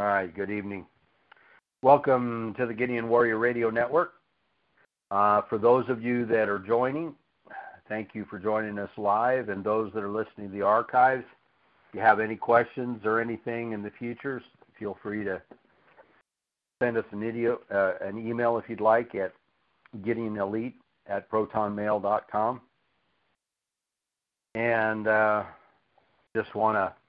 [0.00, 0.86] All right, good evening.
[1.82, 4.14] Welcome to the Gideon Warrior Radio Network.
[5.10, 7.14] Uh, for those of you that are joining,
[7.86, 11.24] thank you for joining us live, and those that are listening to the archives,
[11.90, 14.42] if you have any questions or anything in the future,
[14.78, 15.42] feel free to
[16.82, 19.34] send us an, uh, an email if you'd like at
[19.98, 20.72] gideonelite
[21.08, 22.62] at protonmail.com.
[24.54, 25.42] And uh,
[26.34, 26.99] just want to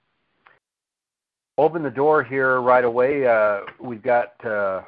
[1.62, 3.28] open the door here right away.
[3.28, 4.82] Uh, we've got uh,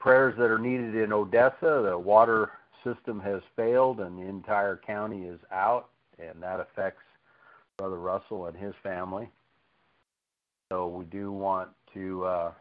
[0.00, 1.86] prayers that are needed in Odessa.
[1.88, 2.50] The water
[2.82, 7.02] system has failed, and the entire county is out, and that affects
[7.76, 9.30] Brother Russell and his family.
[10.72, 12.52] So we do want to uh,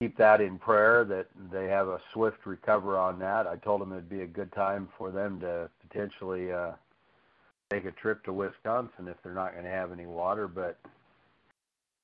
[0.00, 3.46] keep that in prayer that they have a swift recover on that.
[3.46, 6.72] I told them it'd be a good time for them to potentially uh,
[7.68, 10.78] take a trip to Wisconsin if they're not going to have any water, but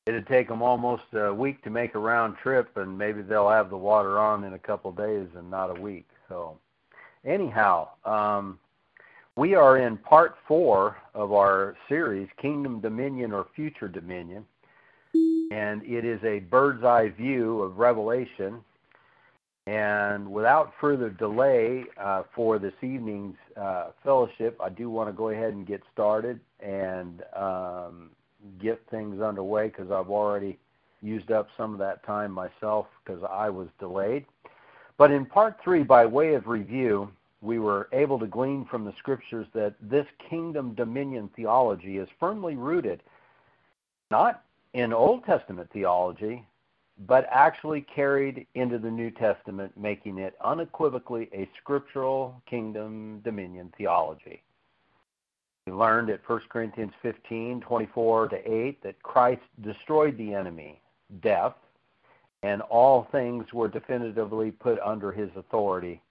[0.07, 3.71] it'd take them almost a week to make a round trip, and maybe they'll have
[3.71, 6.09] the water on in a couple of days and not a week.
[6.29, 6.59] So,
[7.25, 8.59] anyhow, um,
[9.37, 14.45] we are in part four of our series, Kingdom Dominion or Future Dominion,
[15.51, 18.61] and it is a bird's eye view of Revelation.
[19.69, 25.29] And without further delay uh, for this evening's uh, fellowship, I do want to go
[25.29, 28.11] ahead and get started and um,
[28.61, 30.59] get things underway because I've already
[31.03, 34.25] used up some of that time myself because I was delayed.
[34.99, 38.95] But in part three, by way of review, we were able to glean from the
[38.99, 43.03] scriptures that this kingdom dominion theology is firmly rooted
[44.13, 46.47] not in Old Testament theology,
[47.07, 54.43] but actually carried into the New Testament, making it unequivocally a scriptural kingdom dominion theology.
[55.67, 60.81] We learned at 1 Corinthians 15, 24 to 8, that Christ destroyed the enemy,
[61.23, 61.55] death,
[62.43, 66.03] and all things were definitively put under his authority,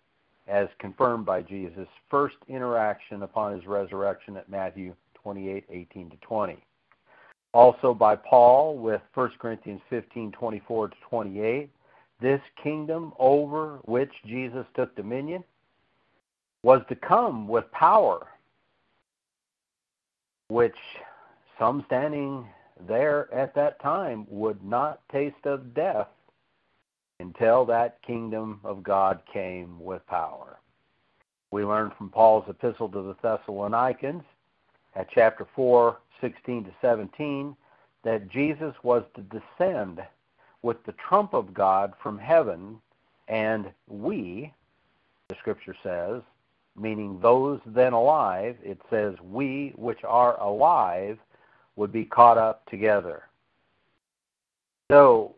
[0.48, 6.64] as confirmed by Jesus' first interaction upon his resurrection at Matthew 28, 18 to 20.
[7.54, 11.70] Also by Paul with 1 Corinthians 15, 24 to 28,
[12.22, 15.44] this kingdom over which Jesus took dominion
[16.64, 18.28] was to come with power
[20.52, 20.76] which
[21.58, 22.46] some standing
[22.86, 26.10] there at that time would not taste of death
[27.22, 30.60] until that kingdom of God came with power.
[31.52, 34.24] We learn from Paul's epistle to the Thessalonians
[34.98, 37.56] at chapter 4, 16 to 17,
[38.04, 40.02] that Jesus was to descend
[40.64, 42.82] with the trump of God from heaven,
[43.30, 44.54] and we,
[45.30, 46.22] the scripture says,
[46.78, 51.18] meaning those then alive, it says, we which are alive
[51.76, 53.24] would be caught up together.
[54.92, 55.36] So,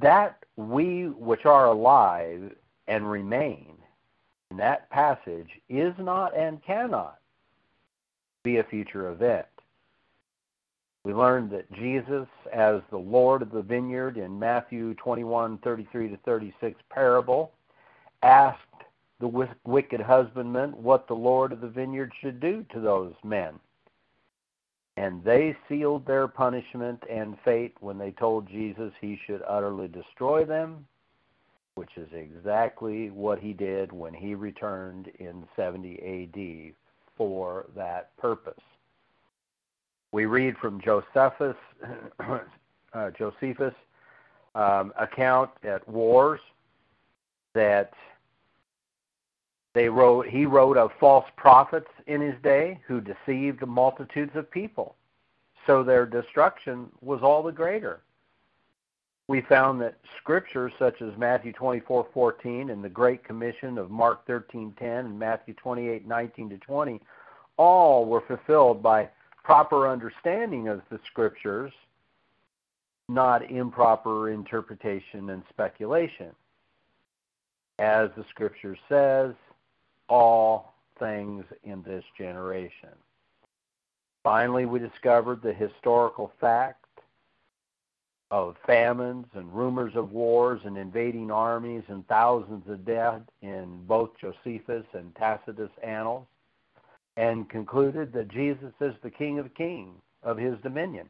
[0.00, 2.52] that we which are alive
[2.88, 3.76] and remain
[4.50, 7.18] in that passage is not and cannot
[8.44, 9.46] be a future event.
[11.04, 16.16] We learned that Jesus, as the Lord of the vineyard in Matthew 21 33 to
[16.24, 17.52] 36 parable,
[18.22, 18.65] asked
[19.20, 23.54] the wicked husbandman what the Lord of the vineyard should do to those men.
[24.98, 30.44] And they sealed their punishment and fate when they told Jesus he should utterly destroy
[30.44, 30.86] them,
[31.74, 36.74] which is exactly what he did when he returned in 70 AD
[37.16, 38.54] for that purpose.
[40.12, 41.56] We read from Josephus,
[42.92, 43.74] uh, Josephus'
[44.54, 46.40] um, account at Wars
[47.54, 47.92] that
[49.76, 54.96] they wrote, he wrote of false prophets in his day who deceived multitudes of people.
[55.66, 58.00] So their destruction was all the greater.
[59.28, 65.04] We found that scriptures such as Matthew 24:14 and the Great Commission of Mark 13:10
[65.04, 67.02] and Matthew 28:19 to 20
[67.58, 69.10] all were fulfilled by
[69.44, 71.72] proper understanding of the scriptures,
[73.10, 76.34] not improper interpretation and speculation.
[77.78, 79.34] As the scripture says,
[80.08, 82.90] all things in this generation.
[84.22, 86.84] Finally, we discovered the historical fact
[88.30, 94.10] of famines and rumors of wars and invading armies and thousands of dead in both
[94.20, 96.26] Josephus and Tacitus' annals,
[97.16, 101.08] and concluded that Jesus is the King of Kings of his dominion.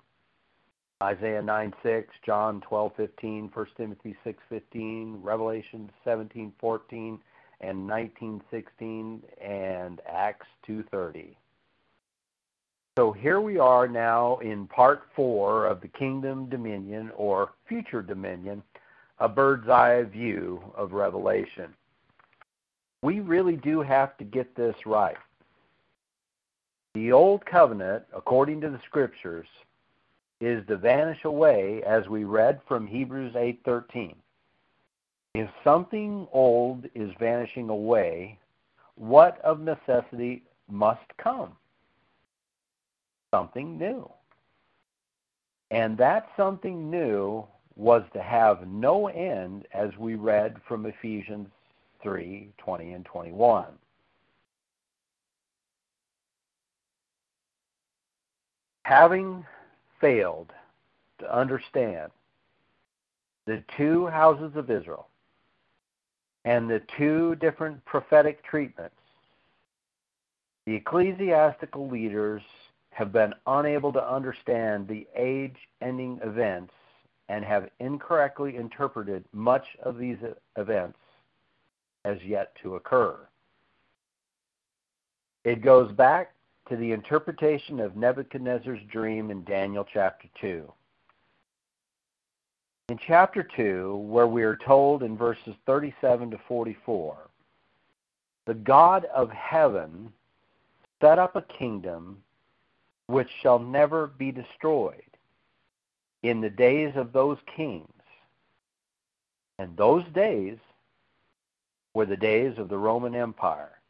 [1.03, 7.19] Isaiah 9 6, John 12 15, 1 Timothy 6 15, Revelation 17 14,
[7.61, 11.37] and 1916 and Acts 2:30.
[12.99, 18.63] So here we are now in part four of the Kingdom Dominion or Future Dominion,
[19.19, 21.75] a bird's eye view of Revelation.
[23.03, 25.19] We really do have to get this right.
[26.95, 29.47] The Old Covenant, according to the Scriptures,
[30.41, 34.17] is to vanish away as we read from Hebrews 8:13.
[35.39, 38.39] If something old is vanishing away,
[38.95, 41.53] what of necessity must come?
[43.35, 44.11] Something new.
[45.71, 47.45] And that something new
[47.75, 51.49] was to have no end as we read from Ephesians
[52.03, 53.67] 3 20 and 21.
[58.85, 59.45] Having
[60.01, 60.51] failed
[61.19, 62.11] to understand
[63.45, 65.09] the two houses of Israel
[66.47, 68.95] and the two different prophetic treatments,
[70.65, 72.41] the ecclesiastical leaders
[72.91, 76.73] have been unable to understand the age ending events
[77.29, 80.17] and have incorrectly interpreted much of these
[80.57, 80.99] events
[82.05, 83.17] as yet to occur.
[85.45, 86.33] It goes back
[86.69, 90.73] to the interpretation of Nebuchadnezzar's dream in Daniel chapter 2.
[92.89, 97.17] In chapter 2, where we are told in verses 37 to 44,
[98.47, 100.13] the God of heaven
[101.01, 102.23] set up a kingdom
[103.09, 105.03] which shall never be destroyed
[106.23, 107.89] in the days of those kings.
[109.59, 110.59] And those days
[111.93, 113.81] were the days of the Roman Empire.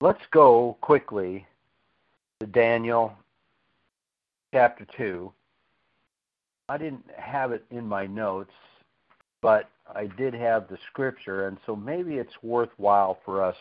[0.00, 1.46] Let's go quickly
[2.40, 3.16] to Daniel
[4.52, 5.32] chapter 2.
[6.68, 8.52] I didn't have it in my notes,
[9.40, 13.56] but I did have the scripture, and so maybe it's worthwhile for us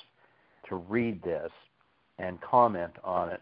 [0.69, 1.51] to read this
[2.17, 3.41] and comment on it.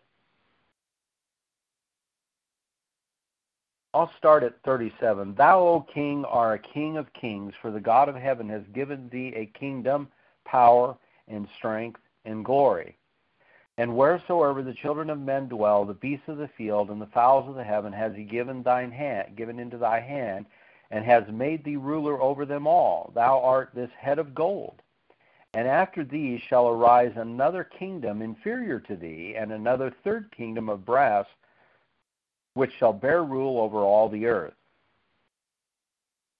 [3.93, 5.35] I'll start at 37.
[5.35, 9.07] Thou, O king, art a king of kings, for the God of heaven has given
[9.11, 10.07] thee a kingdom,
[10.45, 12.97] power, and strength, and glory.
[13.77, 17.49] And wheresoever the children of men dwell, the beasts of the field and the fowls
[17.49, 20.45] of the heaven has he given thine hand, given into thy hand,
[20.91, 23.11] and has made thee ruler over them all.
[23.15, 24.81] Thou art this head of gold.
[25.55, 30.85] And after thee shall arise another kingdom inferior to thee, and another third kingdom of
[30.85, 31.25] brass,
[32.53, 34.53] which shall bear rule over all the earth.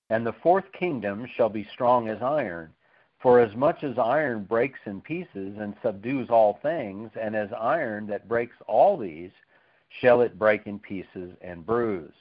[0.10, 2.74] And the fourth kingdom shall be strong as iron.
[3.24, 8.06] For as much as iron breaks in pieces and subdues all things, and as iron
[8.08, 9.32] that breaks all these,
[10.02, 12.12] shall it break in pieces and bruise.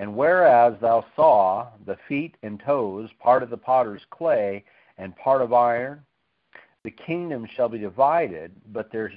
[0.00, 4.64] And whereas thou saw the feet and toes, part of the potter's clay
[4.98, 6.04] and part of iron,
[6.82, 9.12] the kingdom shall be divided, but there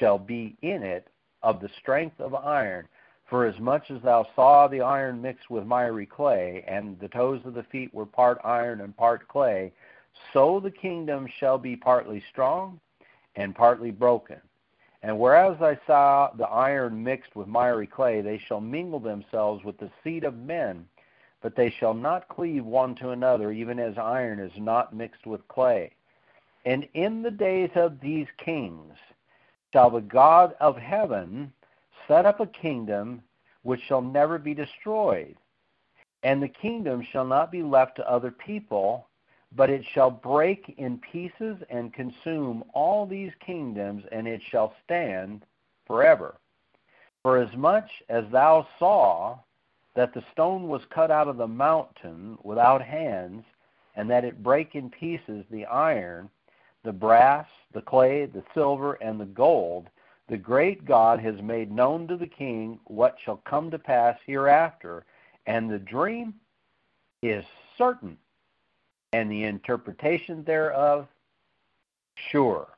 [0.00, 1.06] shall be in it
[1.40, 2.88] of the strength of iron,
[3.30, 7.40] for as much as thou saw the iron mixed with miry clay, and the toes
[7.44, 9.72] of the feet were part iron and part clay,
[10.32, 12.80] so the kingdom shall be partly strong
[13.36, 14.40] and partly broken.
[15.02, 19.78] And whereas I saw the iron mixed with miry clay, they shall mingle themselves with
[19.78, 20.86] the seed of men,
[21.40, 25.46] but they shall not cleave one to another, even as iron is not mixed with
[25.46, 25.92] clay.
[26.64, 28.94] And in the days of these kings
[29.72, 31.52] shall the God of heaven
[32.08, 33.22] set up a kingdom
[33.62, 35.36] which shall never be destroyed.
[36.22, 39.07] And the kingdom shall not be left to other people,
[39.54, 45.44] but it shall break in pieces and consume all these kingdoms, and it shall stand
[45.86, 46.36] forever.
[47.22, 49.38] For as much as thou saw
[49.94, 53.44] that the stone was cut out of the mountain without hands,
[53.96, 56.30] and that it brake in pieces the iron,
[56.84, 59.88] the brass, the clay, the silver, and the gold,
[60.28, 65.04] the great God has made known to the king what shall come to pass hereafter,
[65.46, 66.34] and the dream
[67.22, 67.44] is
[67.76, 68.16] certain,
[69.12, 71.08] and the interpretation thereof
[72.30, 72.68] sure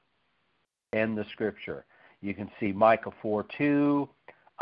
[0.92, 1.84] in the scripture.
[2.20, 4.08] You can see Micah 4 2,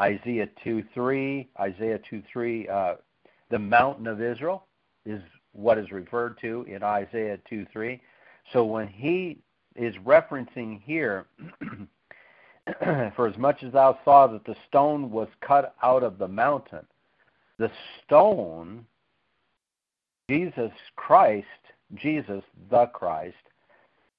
[0.01, 2.69] Isaiah 2 3, Isaiah 2 3.
[2.69, 2.95] Uh,
[3.51, 4.67] the mountain of Israel
[5.05, 5.21] is
[5.53, 8.01] what is referred to in Isaiah 2 3.
[8.53, 9.39] So when he
[9.75, 11.27] is referencing here,
[13.17, 16.87] for as much as thou saw that the stone was cut out of the mountain,
[17.59, 17.71] the
[18.05, 18.85] stone,
[20.29, 21.47] Jesus Christ,
[21.95, 23.37] Jesus the Christ,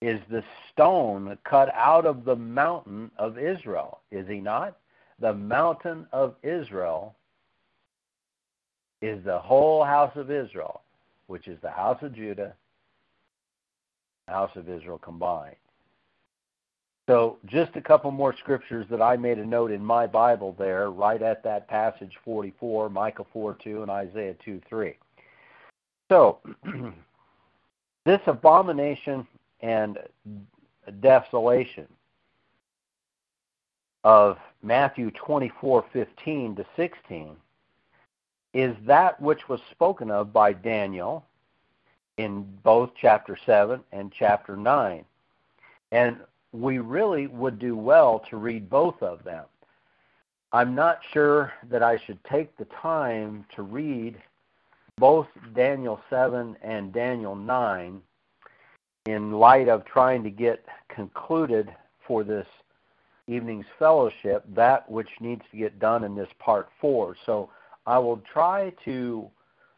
[0.02, 4.78] is the stone cut out of the mountain of Israel, is he not?
[5.20, 7.16] The mountain of Israel
[9.02, 10.82] is the whole house of Israel,
[11.28, 12.56] which is the house of Judah,
[14.28, 15.56] the house of Israel combined.
[17.08, 20.92] So, just a couple more scriptures that I made a note in my Bible there,
[20.92, 24.96] right at that passage 44, Micah 4 2, and Isaiah 2 3.
[26.10, 26.40] So,
[28.06, 29.28] this abomination
[29.62, 30.00] and
[31.02, 31.88] desolation
[34.04, 37.36] of Matthew 24:15 to 16
[38.54, 41.24] is that which was spoken of by Daniel
[42.18, 45.06] in both chapter 7 and chapter 9.
[45.92, 46.18] And
[46.52, 49.46] we really would do well to read both of them.
[50.52, 54.20] I'm not sure that I should take the time to read
[55.00, 58.02] both Daniel 7 and Daniel 9
[59.06, 61.74] in light of trying to get concluded
[62.06, 62.48] for this
[63.28, 67.16] evening's fellowship that which needs to get done in this part 4.
[67.26, 67.50] So
[67.86, 69.30] I will try to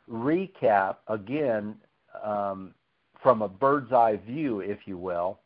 [0.09, 1.75] recap again
[2.23, 2.73] um,
[3.21, 5.39] from a bird's eye view, if you will,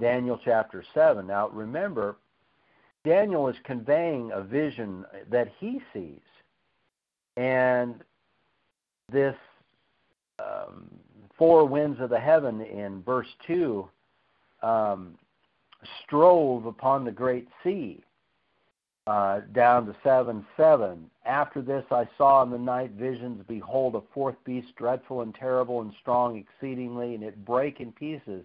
[0.00, 1.26] Daniel chapter 7.
[1.26, 2.16] Now remember,
[3.04, 6.20] Daniel is conveying a vision that he sees.
[7.36, 8.02] And
[9.12, 9.36] this
[10.38, 10.88] um,
[11.38, 13.88] four winds of the heaven in verse 2
[14.62, 15.18] um,
[16.04, 18.02] strove upon the great sea
[19.06, 21.10] uh, down to 7 7.
[21.26, 25.80] After this I saw in the night visions, behold, a fourth beast, dreadful and terrible
[25.80, 28.44] and strong exceedingly, and it brake in pieces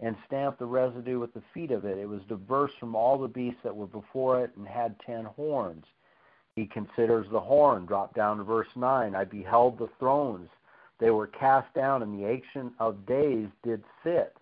[0.00, 1.98] and stamped the residue with the feet of it.
[1.98, 5.84] It was diverse from all the beasts that were before it and had ten horns.
[6.56, 7.86] He considers the horn.
[7.86, 9.14] Drop down to verse 9.
[9.14, 10.48] I beheld the thrones.
[10.98, 14.36] They were cast down, and the ancient of days did sit,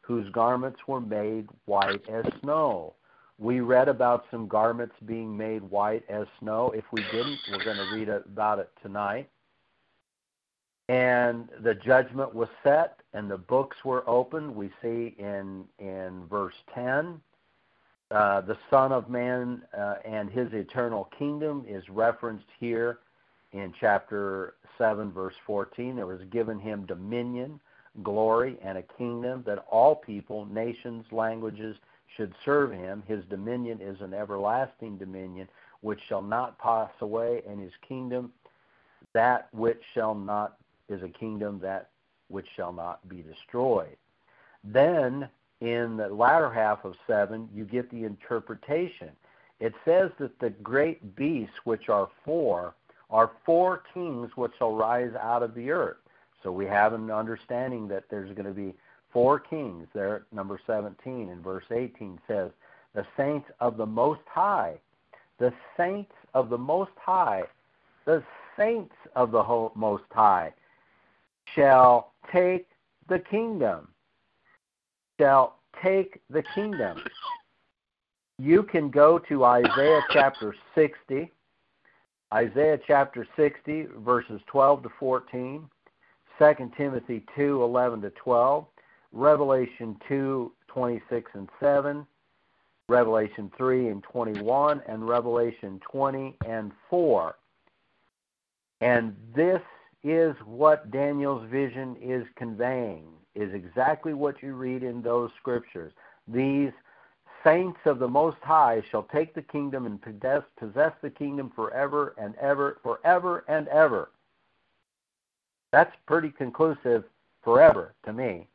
[0.00, 2.94] whose garments were made white as snow
[3.38, 6.72] we read about some garments being made white as snow.
[6.74, 9.30] If we didn't, we're going to read about it tonight.
[10.88, 14.54] And the judgment was set, and the books were opened.
[14.54, 17.20] We see in in verse ten,
[18.10, 23.00] uh, the Son of Man uh, and His eternal kingdom is referenced here
[23.52, 25.96] in chapter seven, verse fourteen.
[25.96, 27.60] There was given him dominion,
[28.02, 31.76] glory, and a kingdom that all people, nations, languages
[32.16, 33.02] should serve him.
[33.06, 35.48] His dominion is an everlasting dominion
[35.80, 38.32] which shall not pass away, and his kingdom
[39.14, 40.56] that which shall not
[40.88, 41.90] is a kingdom that
[42.28, 43.96] which shall not be destroyed.
[44.64, 45.28] Then
[45.60, 49.10] in the latter half of seven, you get the interpretation.
[49.60, 52.74] It says that the great beasts, which are four,
[53.10, 55.96] are four kings which shall rise out of the earth.
[56.42, 58.74] So we have an understanding that there's going to be
[59.12, 62.50] four kings there number 17 in verse 18 says
[62.94, 64.78] the saints of the most high
[65.38, 67.42] the saints of the most high
[68.04, 68.22] the
[68.56, 70.52] saints of the most high
[71.54, 72.66] shall take
[73.08, 73.88] the kingdom
[75.18, 77.02] shall take the kingdom.
[78.38, 81.32] You can go to Isaiah chapter 60
[82.32, 85.68] Isaiah chapter 60 verses 12 to 14
[86.38, 88.66] 2 Timothy 2 11 to 12
[89.12, 92.06] Revelation 2, 26 and 7,
[92.88, 97.36] Revelation 3 and 21, and Revelation 20 and 4.
[98.80, 99.62] And this
[100.04, 103.06] is what Daniel's vision is conveying,
[103.38, 105.92] is exactly what you read in those scriptures.
[106.26, 106.72] These
[107.44, 112.14] saints of the Most High shall take the kingdom and possess, possess the kingdom forever
[112.18, 114.10] and ever, forever and ever.
[115.70, 117.04] That's pretty conclusive
[117.42, 118.48] forever to me.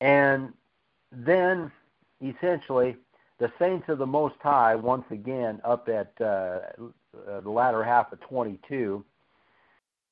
[0.00, 0.54] And
[1.10, 1.70] then,
[2.22, 2.96] essentially,
[3.38, 8.12] the saints of the Most High, once again, up at uh, uh, the latter half
[8.12, 9.04] of 22,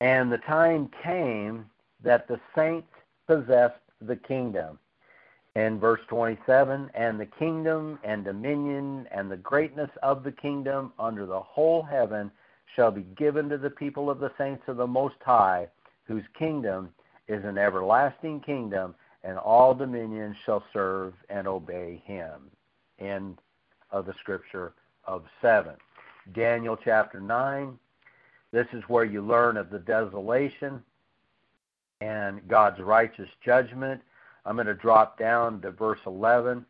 [0.01, 1.65] and the time came
[2.03, 2.89] that the saints
[3.31, 4.77] possessed the kingdom.
[5.55, 11.27] In verse 27, and the kingdom and dominion and the greatness of the kingdom under
[11.27, 12.33] the whole heaven
[12.75, 15.69] shall be given to the people of the saints of the Most High,
[16.05, 16.89] whose kingdom
[17.29, 22.51] is an everlasting kingdom, and all dominions shall serve and obey him.
[22.99, 23.39] End
[23.93, 24.73] of the scripture
[25.05, 25.75] of 7.
[26.33, 27.79] Daniel chapter 9,
[28.51, 30.83] this is where you learn of the desolation
[32.01, 34.01] and God's righteous judgment.
[34.45, 36.65] I'm going to drop down to verse 11.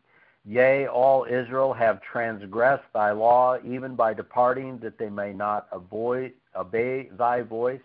[0.45, 6.33] Yea, all Israel have transgressed thy law, even by departing, that they may not avoid,
[6.55, 7.81] obey thy voice.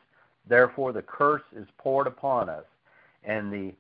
[0.49, 2.65] Therefore, the curse is poured upon us,
[3.25, 3.75] and the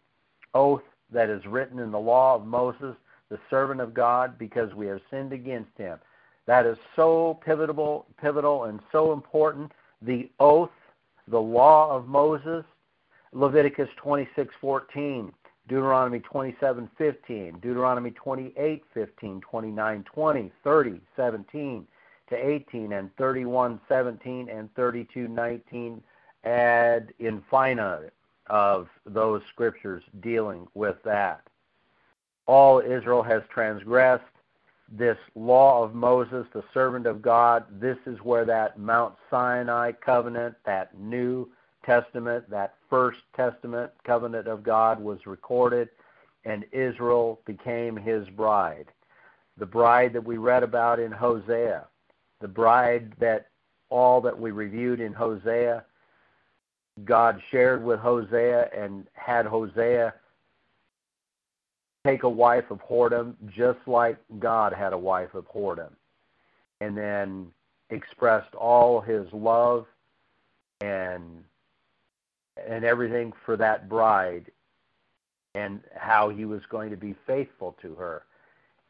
[0.55, 2.95] oath that is written in the law of Moses,
[3.31, 5.99] the servant of God, because we have sinned against him.
[6.47, 9.73] That is so pivotal, pivotal and so important.
[10.03, 10.71] The oath,
[11.29, 12.65] the law of Moses,
[13.37, 15.33] Leviticus 26:14.
[15.69, 21.87] Deuteronomy 27:15, Deuteronomy 28:15, 29:20, 30, 17
[22.29, 26.03] to 18, and 31:17 and 32:19
[26.45, 28.11] ad infinitum
[28.47, 31.43] of those scriptures dealing with that.
[32.47, 34.25] All Israel has transgressed
[34.89, 37.65] this law of Moses, the servant of God.
[37.81, 41.51] This is where that Mount Sinai covenant, that New
[41.87, 45.89] Testament, that First Testament covenant of God was recorded,
[46.45, 48.87] and Israel became his bride.
[49.57, 51.87] The bride that we read about in Hosea,
[52.41, 53.47] the bride that
[53.89, 55.85] all that we reviewed in Hosea,
[57.05, 60.15] God shared with Hosea and had Hosea
[62.07, 65.91] take a wife of whoredom just like God had a wife of whoredom.
[66.81, 67.47] And then
[67.91, 69.87] expressed all his love
[70.81, 71.43] and
[72.57, 74.51] and everything for that bride
[75.55, 78.25] and how he was going to be faithful to her.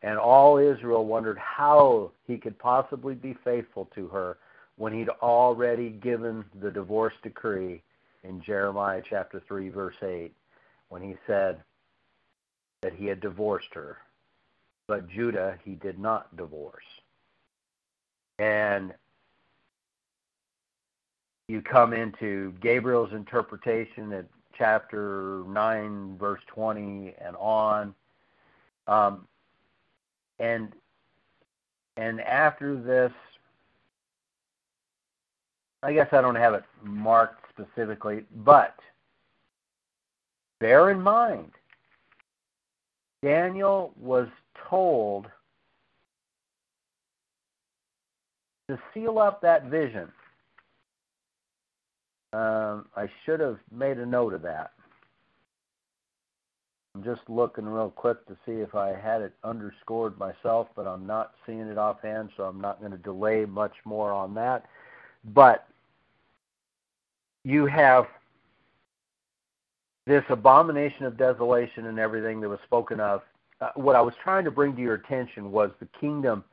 [0.02, 4.38] And all Israel wondered how he could possibly be faithful to her
[4.76, 7.82] when he'd already given the divorce decree
[8.24, 10.32] in Jeremiah chapter 3 verse 8
[10.88, 11.62] when he said
[12.82, 13.98] that he had divorced her.
[14.86, 16.84] But Judah he did not divorce.
[18.38, 18.92] And
[21.48, 24.26] you come into Gabriel's interpretation at
[24.56, 27.94] chapter 9, verse 20, and on.
[28.88, 29.26] Um,
[30.38, 30.72] and
[31.96, 33.12] and after this,
[35.82, 38.74] I guess I don't have it marked specifically, but
[40.60, 41.52] bear in mind,
[43.22, 44.28] Daniel was
[44.68, 45.26] told
[48.68, 50.12] to seal up that vision
[52.36, 54.72] um, I should have made a note of that.
[56.94, 61.06] I'm just looking real quick to see if I had it underscored myself, but I'm
[61.06, 64.66] not seeing it offhand, so I'm not going to delay much more on that.
[65.24, 65.66] But
[67.42, 68.06] you have
[70.06, 73.22] this abomination of desolation and everything that was spoken of.
[73.62, 76.44] Uh, what I was trying to bring to your attention was the kingdom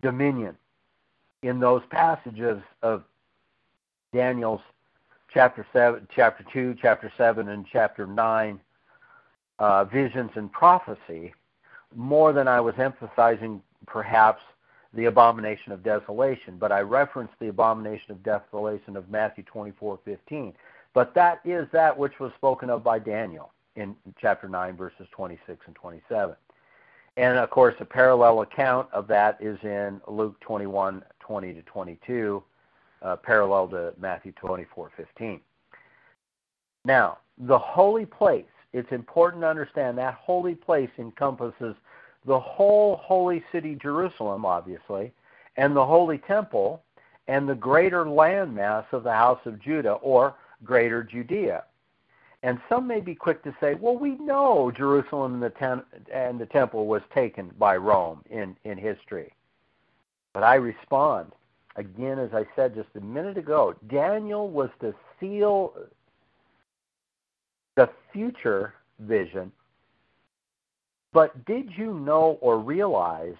[0.00, 0.56] dominion
[1.42, 3.02] in those passages of
[4.12, 4.60] Daniel's
[5.32, 8.60] chapter seven, chapter two, chapter seven, and chapter nine
[9.58, 11.34] uh, visions and prophecy
[11.94, 14.42] more than I was emphasizing perhaps
[14.94, 20.54] the abomination of desolation, but I referenced the abomination of desolation of Matthew 24:15.
[20.94, 25.66] But that is that which was spoken of by Daniel in chapter 9 verses 26
[25.66, 26.34] and 27.
[27.16, 32.42] And of course, a parallel account of that is in Luke 21:20 to 22
[33.02, 35.40] uh, parallel to Matthew 24:15.
[36.84, 41.74] Now, the holy place, it's important to understand that holy place encompasses
[42.24, 45.12] the whole holy city Jerusalem, obviously,
[45.56, 46.82] and the holy temple
[47.26, 50.34] and the greater landmass of the house of Judah or
[50.64, 51.64] greater Judea.
[52.42, 55.82] And some may be quick to say, well, we know Jerusalem and the, ten-
[56.12, 59.32] and the temple was taken by Rome in, in history.
[60.32, 61.32] But I respond,
[61.78, 65.72] again, as I said just a minute ago, Daniel was to seal
[67.76, 69.52] the future vision.
[71.12, 73.36] But did you know or realize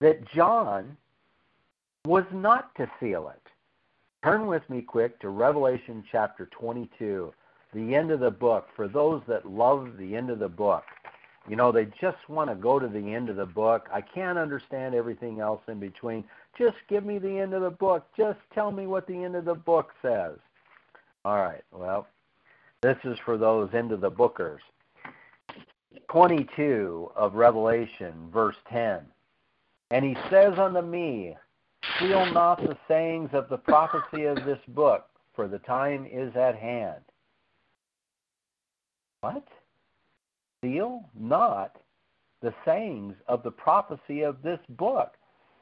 [0.00, 0.96] that John
[2.04, 3.42] was not to seal it?
[4.22, 7.32] Turn with me quick to Revelation chapter 22,
[7.72, 10.84] the end of the book, for those that love the end of the book.
[11.48, 13.88] You know, they just want to go to the end of the book.
[13.92, 16.24] I can't understand everything else in between.
[16.58, 18.06] Just give me the end of the book.
[18.16, 20.38] Just tell me what the end of the book says.
[21.24, 22.06] All right, well,
[22.82, 24.60] this is for those end of the bookers.
[26.08, 29.00] 22 of Revelation, verse 10.
[29.90, 31.36] And he says unto me,
[31.98, 36.56] Seal not the sayings of the prophecy of this book, for the time is at
[36.56, 37.02] hand.
[39.20, 39.46] What?
[40.66, 41.76] seal not
[42.42, 45.14] the sayings of the prophecy of this book,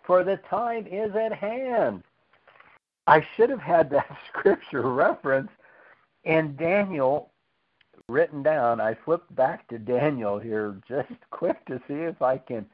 [0.07, 2.03] for the time is at hand.
[3.07, 5.51] I should have had that scripture reference
[6.25, 7.31] and Daniel
[8.09, 8.81] written down.
[8.81, 12.67] I flipped back to Daniel here just quick to see if I can.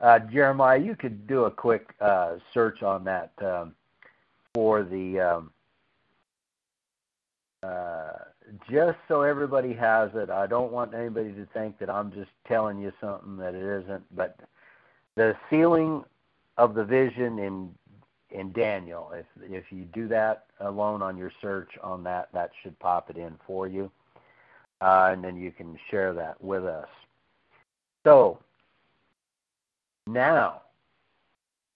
[0.00, 3.74] Uh, Jeremiah, you could do a quick uh, search on that um,
[4.54, 5.50] for the um,
[7.64, 8.10] uh,
[8.70, 10.30] just so everybody has it.
[10.30, 14.04] I don't want anybody to think that I'm just telling you something that it isn't.
[14.14, 14.38] But
[15.16, 16.04] the sealing
[16.58, 17.70] of the vision in
[18.30, 22.78] in Daniel, if if you do that alone on your search on that, that should
[22.78, 23.90] pop it in for you.
[24.80, 26.88] uh, and then you can share that with us.
[28.06, 28.38] So,
[30.06, 30.62] now,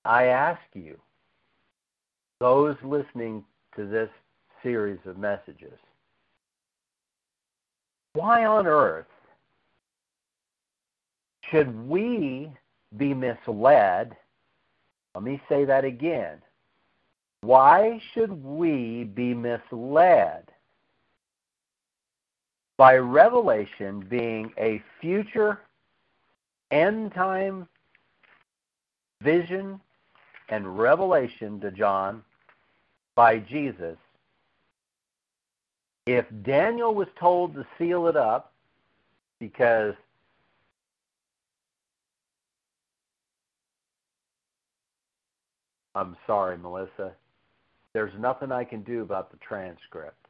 [0.05, 0.99] I ask you,
[2.40, 3.45] those listening
[3.77, 4.11] to this
[4.62, 5.79] series of messages,
[8.14, 9.07] why on earth
[11.51, 12.51] should we
[12.97, 14.16] be misled?
[15.14, 16.38] Let me say that again.
[17.42, 20.48] Why should we be misled
[22.79, 25.61] by Revelation being a future
[26.70, 27.68] end time
[29.22, 29.81] vision
[30.48, 32.22] and revelation to John
[33.16, 33.96] by Jesus?
[36.07, 38.53] If Daniel was told to seal it up
[39.38, 39.94] because
[45.95, 47.13] I'm sorry, Melissa.
[47.93, 50.27] There's nothing I can do about the transcript.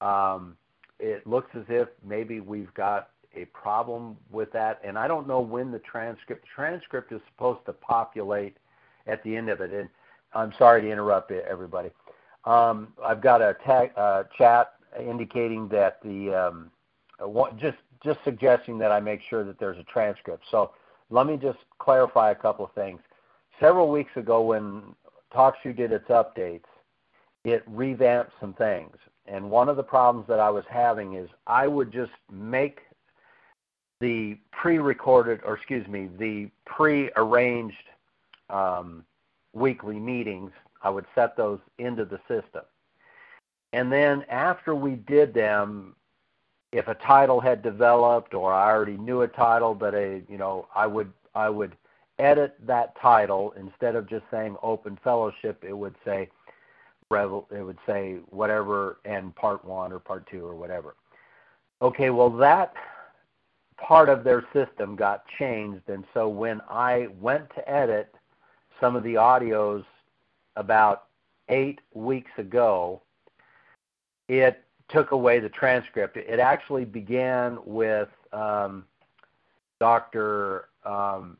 [0.00, 0.56] Um,
[0.98, 5.40] it looks as if maybe we've got a problem with that, and I don't know
[5.40, 8.56] when the transcript The transcript is supposed to populate
[9.06, 9.72] at the end of it.
[9.72, 9.88] And
[10.34, 11.90] I'm sorry to interrupt everybody.
[12.44, 16.70] Um, I've got a tag, uh, chat indicating that the um,
[17.58, 20.44] just just suggesting that I make sure that there's a transcript.
[20.50, 20.72] So
[21.10, 23.00] let me just clarify a couple of things
[23.60, 24.82] several weeks ago when
[25.34, 26.64] TalkShoe did its updates,
[27.44, 28.96] it revamped some things.
[29.26, 32.80] And one of the problems that I was having is I would just make
[34.00, 37.76] the pre-recorded, or excuse me, the pre-arranged
[38.48, 39.04] um,
[39.52, 40.52] weekly meetings.
[40.82, 42.62] I would set those into the system,
[43.72, 45.96] and then after we did them,
[46.72, 50.68] if a title had developed, or I already knew a title, but a you know,
[50.74, 51.76] I would I would
[52.18, 56.28] edit that title instead of just saying open fellowship it would say
[57.10, 60.94] it would say whatever and part 1 or part 2 or whatever.
[61.80, 62.74] Okay well that
[63.78, 68.12] part of their system got changed and so when i went to edit
[68.80, 69.84] some of the audios
[70.56, 71.04] about
[71.48, 73.00] 8 weeks ago
[74.28, 76.16] it took away the transcript.
[76.16, 78.84] It actually began with um,
[79.80, 81.36] dr um,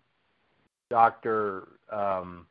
[0.90, 2.46] Doctor, um,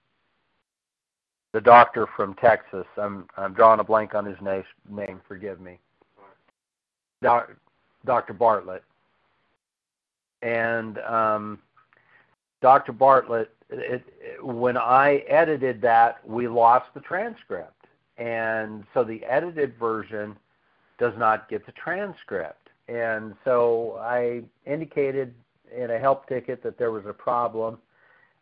[1.54, 2.86] the doctor from Texas.
[2.97, 4.63] I'm I'm drawing a blank on his name.
[4.89, 5.80] Name, forgive me.
[7.21, 7.52] Doc,
[8.06, 8.34] Dr.
[8.34, 8.84] Bartlett.
[10.43, 11.60] And um,
[12.62, 12.91] Dr.
[12.91, 19.78] Bartlett, it, it, when I edited that, we lost the transcript, and so the edited
[19.80, 20.38] version
[21.00, 22.69] does not get the transcript.
[22.88, 25.34] And so I indicated
[25.76, 27.78] in a help ticket that there was a problem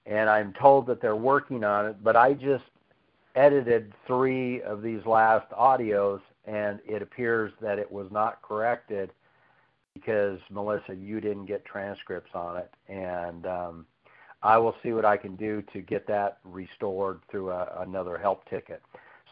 [0.05, 2.63] and I'm told that they're working on it, but I just
[3.35, 9.11] edited three of these last audios, and it appears that it was not corrected
[9.93, 13.85] because Melissa, you didn't get transcripts on it, and um,
[14.43, 18.47] I will see what I can do to get that restored through a, another help
[18.49, 18.81] ticket.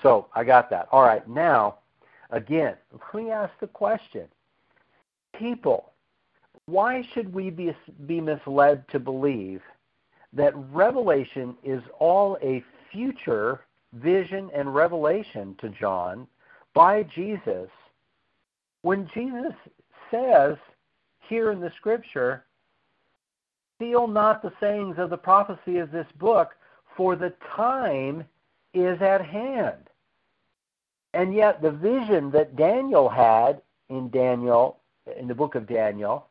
[0.02, 0.88] So I got that.
[0.92, 1.80] All right, now,
[2.32, 4.28] again, let me ask the question:
[5.38, 5.92] People,
[6.66, 7.76] why should we be
[8.08, 9.62] be misled to believe
[10.36, 13.62] that revelation is all a future
[13.94, 16.28] vision and revelation to John
[16.74, 17.70] by Jesus
[18.82, 19.54] when Jesus
[20.12, 20.58] says
[21.28, 22.46] here in the scripture,
[23.80, 26.52] Seal not the sayings of the prophecy of this book,
[26.96, 28.24] for the time
[28.74, 29.90] is at hand.
[31.14, 34.80] And yet, the vision that Daniel had in Daniel,
[35.18, 36.28] in the book of Daniel,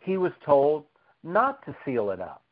[0.00, 0.84] he was told
[1.22, 2.43] not to seal it up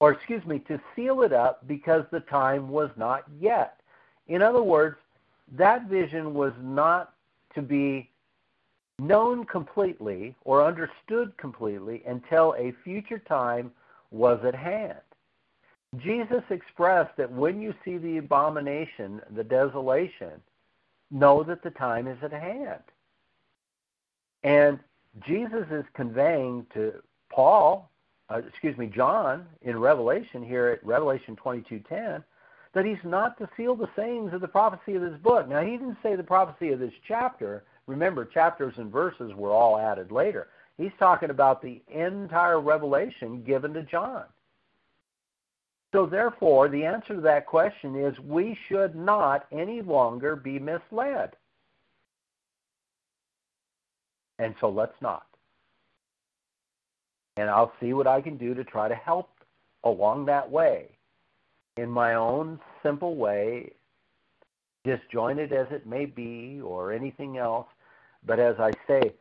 [0.00, 3.80] or excuse me, to seal it up because the time was not yet.
[4.28, 4.96] In other words,
[5.56, 7.14] that vision was not
[7.54, 8.10] to be
[8.98, 13.70] known completely or understood completely until a future time
[14.10, 14.98] was at hand.
[15.96, 20.32] Jesus expressed that when you see the abomination, the desolation,
[21.10, 22.82] know that the time is at hand.
[24.44, 24.78] And
[25.26, 26.94] Jesus is conveying to
[27.32, 27.90] Paul
[28.30, 32.22] uh, excuse me, John in Revelation here at Revelation 22:10
[32.74, 35.48] that he's not to seal the sayings of the prophecy of this book.
[35.48, 37.64] Now he didn't say the prophecy of this chapter.
[37.86, 40.48] Remember, chapters and verses were all added later.
[40.76, 44.24] He's talking about the entire revelation given to John.
[45.92, 51.34] So therefore, the answer to that question is we should not any longer be misled.
[54.38, 55.27] And so let's not
[57.38, 59.30] and I'll see what I can do to try to help
[59.84, 60.88] along that way
[61.76, 63.70] in my own simple way,
[64.82, 67.68] disjointed as it may be, or anything else.
[68.26, 69.14] But as I say,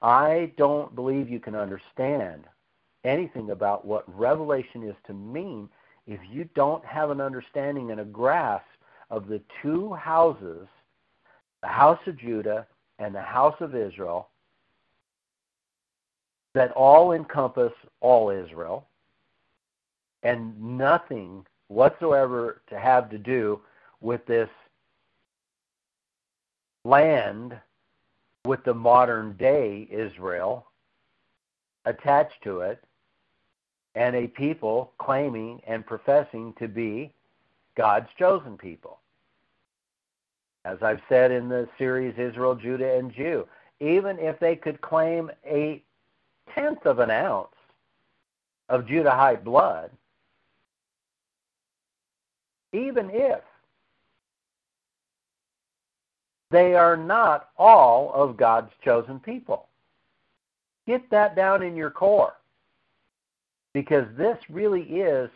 [0.00, 2.44] I don't believe you can understand
[3.04, 5.68] anything about what revelation is to mean
[6.06, 8.64] if you don't have an understanding and a grasp
[9.10, 10.66] of the two houses,
[11.60, 12.66] the house of Judah
[12.98, 14.30] and the house of Israel,
[16.54, 18.86] that all encompass all Israel
[20.22, 23.60] and nothing whatsoever to have to do
[24.00, 24.48] with this
[26.84, 27.54] land
[28.44, 30.66] with the modern day Israel
[31.84, 32.82] attached to it
[33.94, 37.12] and a people claiming and professing to be
[37.76, 39.00] God's chosen people.
[40.64, 43.46] As I've said in the series Israel, Judah, and Jew,
[43.80, 45.82] even if they could claim a
[46.58, 47.48] tenth of an ounce
[48.68, 49.90] of Judahite blood,
[52.72, 53.40] even if
[56.50, 59.66] they are not all of God's chosen people.
[60.86, 62.34] Get that down in your core.
[63.74, 65.30] Because this really is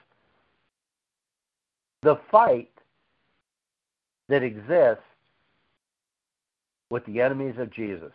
[2.02, 2.70] the fight
[4.28, 5.04] that exists
[6.90, 8.12] with the enemies of Jesus.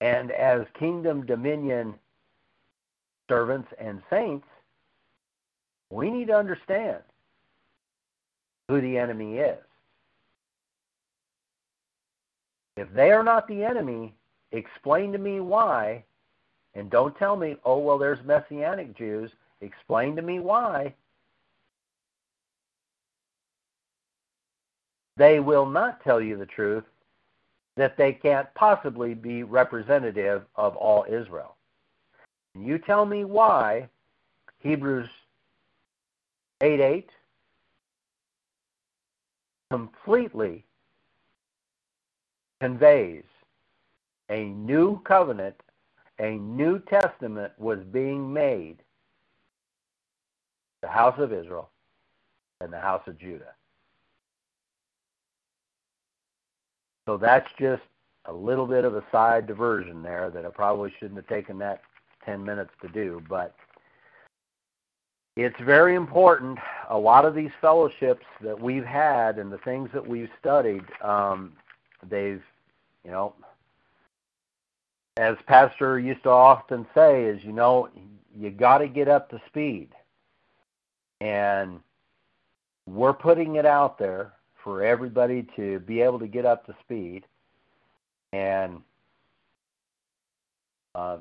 [0.00, 1.94] And as kingdom dominion
[3.28, 4.46] servants and saints,
[5.90, 7.02] we need to understand
[8.68, 9.58] who the enemy is.
[12.76, 14.14] If they are not the enemy,
[14.52, 16.04] explain to me why,
[16.74, 19.30] and don't tell me, oh, well, there's Messianic Jews.
[19.60, 20.94] Explain to me why.
[25.16, 26.84] They will not tell you the truth
[27.78, 31.54] that they can't possibly be representative of all Israel.
[32.58, 33.88] You tell me why
[34.58, 35.08] Hebrews
[36.60, 37.10] 8 8
[39.70, 40.64] completely
[42.60, 43.22] conveys
[44.28, 45.54] a new covenant,
[46.18, 48.78] a new testament was being made
[50.82, 51.70] the house of Israel
[52.60, 53.54] and the house of Judah.
[57.08, 57.80] So that's just
[58.26, 61.80] a little bit of a side diversion there that I probably shouldn't have taken that
[62.26, 63.54] 10 minutes to do, but
[65.34, 66.58] it's very important.
[66.90, 71.54] A lot of these fellowships that we've had and the things that we've studied, um,
[72.10, 72.42] they've,
[73.06, 73.32] you know,
[75.16, 77.88] as Pastor used to often say, is you know,
[78.38, 79.88] you got to get up to speed,
[81.22, 81.80] and
[82.86, 87.24] we're putting it out there for everybody to be able to get up to speed,
[88.32, 88.80] and
[90.94, 91.18] uh,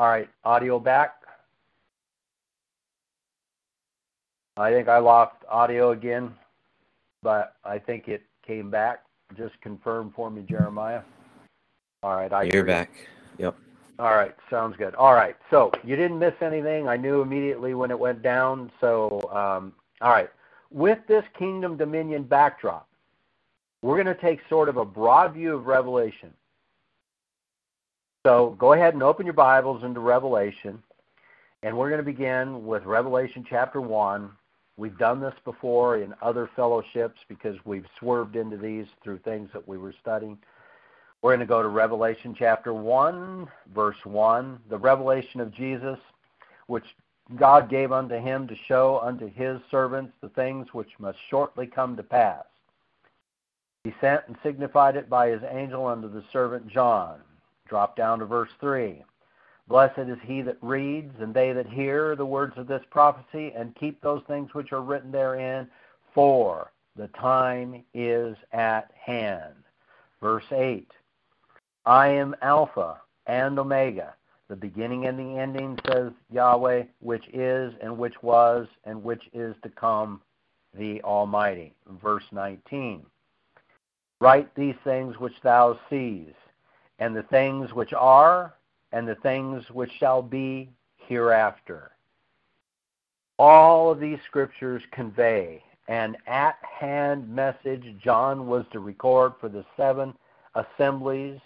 [0.00, 1.16] All right, audio back.
[4.56, 6.32] I think I lost audio again,
[7.22, 9.04] but I think it came back.
[9.36, 11.02] Just confirm for me, Jeremiah.
[12.02, 12.90] All right, I You're back.
[13.36, 13.54] Yep.
[13.98, 14.94] All right, sounds good.
[14.94, 16.88] All right, so you didn't miss anything.
[16.88, 18.72] I knew immediately when it went down.
[18.80, 20.30] So, um, all right,
[20.70, 22.88] with this kingdom dominion backdrop,
[23.82, 26.32] we're going to take sort of a broad view of Revelation.
[28.26, 30.82] So go ahead and open your Bibles into Revelation,
[31.62, 34.30] and we're going to begin with Revelation chapter 1.
[34.76, 39.66] We've done this before in other fellowships because we've swerved into these through things that
[39.66, 40.36] we were studying.
[41.22, 45.98] We're going to go to Revelation chapter 1, verse 1, the revelation of Jesus,
[46.66, 46.84] which
[47.36, 51.96] God gave unto him to show unto his servants the things which must shortly come
[51.96, 52.44] to pass.
[53.82, 57.20] He sent and signified it by his angel unto the servant John
[57.70, 59.04] Drop down to verse 3.
[59.68, 63.76] Blessed is he that reads, and they that hear the words of this prophecy, and
[63.76, 65.68] keep those things which are written therein,
[66.12, 69.54] for the time is at hand.
[70.20, 70.90] Verse 8
[71.86, 74.14] I am Alpha and Omega,
[74.48, 79.54] the beginning and the ending, says Yahweh, which is, and which was, and which is
[79.62, 80.20] to come,
[80.76, 81.72] the Almighty.
[82.02, 83.06] Verse 19
[84.20, 86.34] Write these things which thou seest
[87.00, 88.54] and the things which are,
[88.92, 91.90] and the things which shall be hereafter.
[93.38, 99.64] All of these scriptures convey an at hand message John was to record for the
[99.76, 100.14] seven
[100.54, 101.40] assemblies.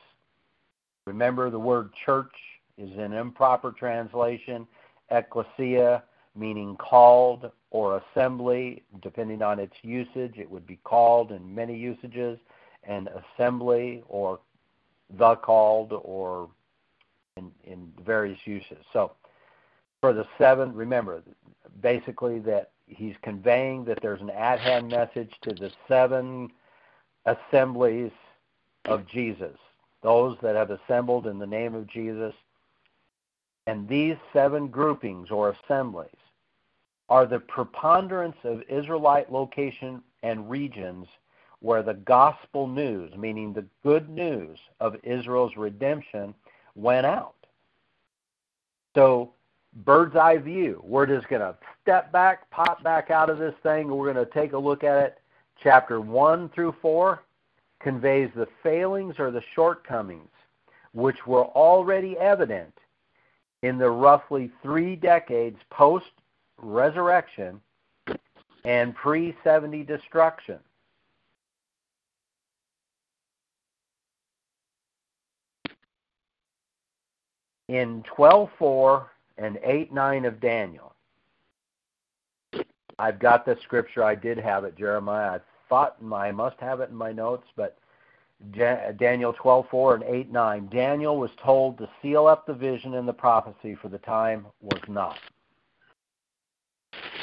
[1.07, 2.33] Remember the word church
[2.77, 4.67] is an improper translation.
[5.11, 6.03] Ecclesia,
[6.37, 12.39] meaning called or assembly, depending on its usage, it would be called in many usages,
[12.83, 14.41] and assembly or
[15.11, 16.49] the called or
[17.37, 18.85] in, in various uses.
[18.93, 19.13] So
[20.01, 21.23] for the seven, remember,
[21.83, 26.51] basically that he's conveying that there's an at hand message to the seven
[27.27, 28.13] assemblies
[28.85, 29.57] of Jesus,
[30.03, 32.35] those that have assembled in the name of Jesus.
[33.67, 36.11] And these seven groupings or assemblies
[37.09, 41.07] are the preponderance of Israelite location and regions
[41.65, 46.35] where the gospel news, meaning the good news of Israel's redemption,
[46.75, 47.35] went out.
[48.95, 49.33] So,
[49.87, 53.89] bird's eye view, we're just going to step back, pop back out of this thing,
[53.89, 55.19] and we're going to take a look at it.
[55.63, 57.23] Chapter 1 through 4
[57.81, 60.29] conveys the failings or the shortcomings
[60.93, 62.75] which were already evident
[63.63, 66.13] in the roughly three decades post
[66.59, 67.59] resurrection
[68.67, 70.59] and pre 70 destruction.
[77.69, 80.95] In 12:4 and 8:9 of Daniel,
[82.99, 84.05] I've got the scripture.
[84.05, 85.39] I did have it, Jeremiah.
[85.39, 87.79] I thought I must have it in my notes, but
[88.51, 90.69] Daniel 12:4 and 8:9.
[90.69, 94.83] Daniel was told to seal up the vision and the prophecy, for the time was
[94.87, 95.19] not.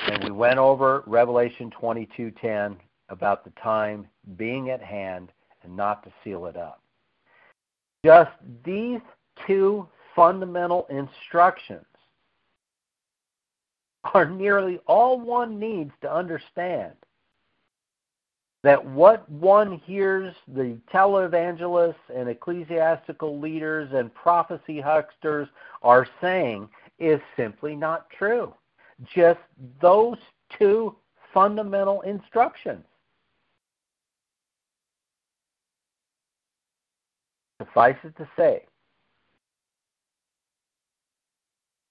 [0.08, 6.12] And we went over Revelation 22:10 about the time being at hand and not to
[6.24, 6.82] seal it up.
[8.04, 8.32] Just
[8.64, 9.02] these
[9.46, 11.86] two fundamental instructions
[14.14, 16.94] are nearly all one needs to understand
[18.64, 25.48] that what one hears the televangelists and ecclesiastical leaders and prophecy hucksters
[25.82, 26.70] are saying
[27.00, 28.54] is simply not true.
[29.16, 29.40] Just
[29.82, 30.18] those
[30.60, 30.96] two
[31.34, 32.84] fundamental instructions.
[37.60, 38.66] Suffice it to say,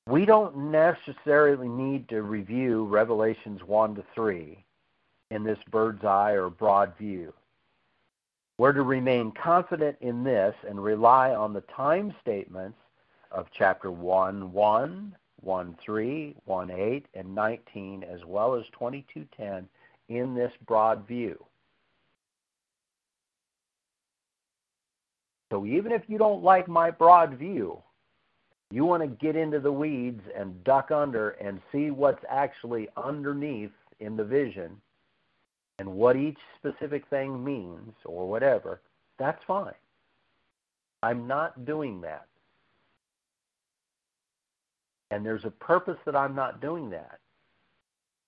[0.07, 4.65] we don't necessarily need to review Revelations 1 to 3
[5.31, 7.33] in this bird's eye or broad view.
[8.59, 12.79] We're to remain confident in this and rely on the time statements
[13.31, 19.69] of chapter 1 1, 1 3, 1 8, and 19, as well as 2210
[20.09, 21.43] in this broad view.
[25.51, 27.83] So even if you don't like my broad view,
[28.71, 33.73] you want to get into the weeds and duck under and see what's actually underneath
[33.99, 34.81] in the vision
[35.79, 38.81] and what each specific thing means or whatever,
[39.19, 39.73] that's fine.
[41.03, 42.27] I'm not doing that.
[45.11, 47.19] And there's a purpose that I'm not doing that.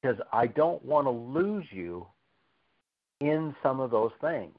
[0.00, 2.06] Because I don't want to lose you
[3.20, 4.56] in some of those things.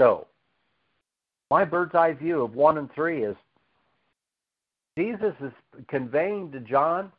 [0.00, 0.28] So,
[1.50, 3.36] my bird's eye view of 1 and 3 is
[4.96, 5.52] Jesus is
[5.88, 7.12] conveying to John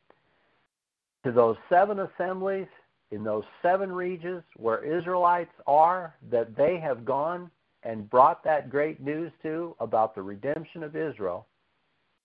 [1.24, 2.68] to those seven assemblies
[3.12, 7.50] in those seven regions where Israelites are that they have gone
[7.84, 11.48] and brought that great news to about the redemption of Israel,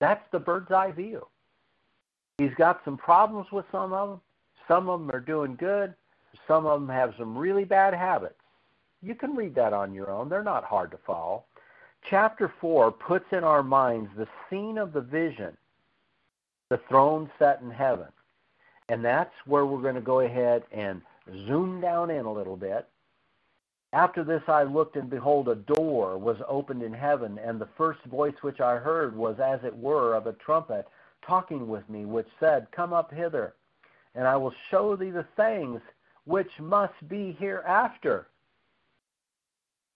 [0.01, 1.27] that's the bird's eye view.
[2.39, 4.21] He's got some problems with some of them.
[4.67, 5.95] Some of them are doing good.
[6.49, 8.35] Some of them have some really bad habits.
[9.03, 10.29] You can read that on your own.
[10.29, 11.45] They're not hard to follow.
[12.09, 15.57] Chapter 4 puts in our minds the scene of the vision,
[16.69, 18.09] the throne set in heaven.
[18.91, 21.01] And that's where we're going to go ahead and
[21.47, 22.87] zoom down in a little bit.
[23.95, 28.03] After this I looked, and behold, a door was opened in heaven, and the first
[28.05, 30.87] voice which I heard was as it were of a trumpet
[31.27, 33.55] talking with me, which said, Come up hither,
[34.15, 35.81] and I will show thee the things
[36.25, 38.27] which must be hereafter.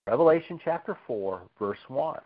[0.09, 2.18] Revelation chapter 4, verse 1.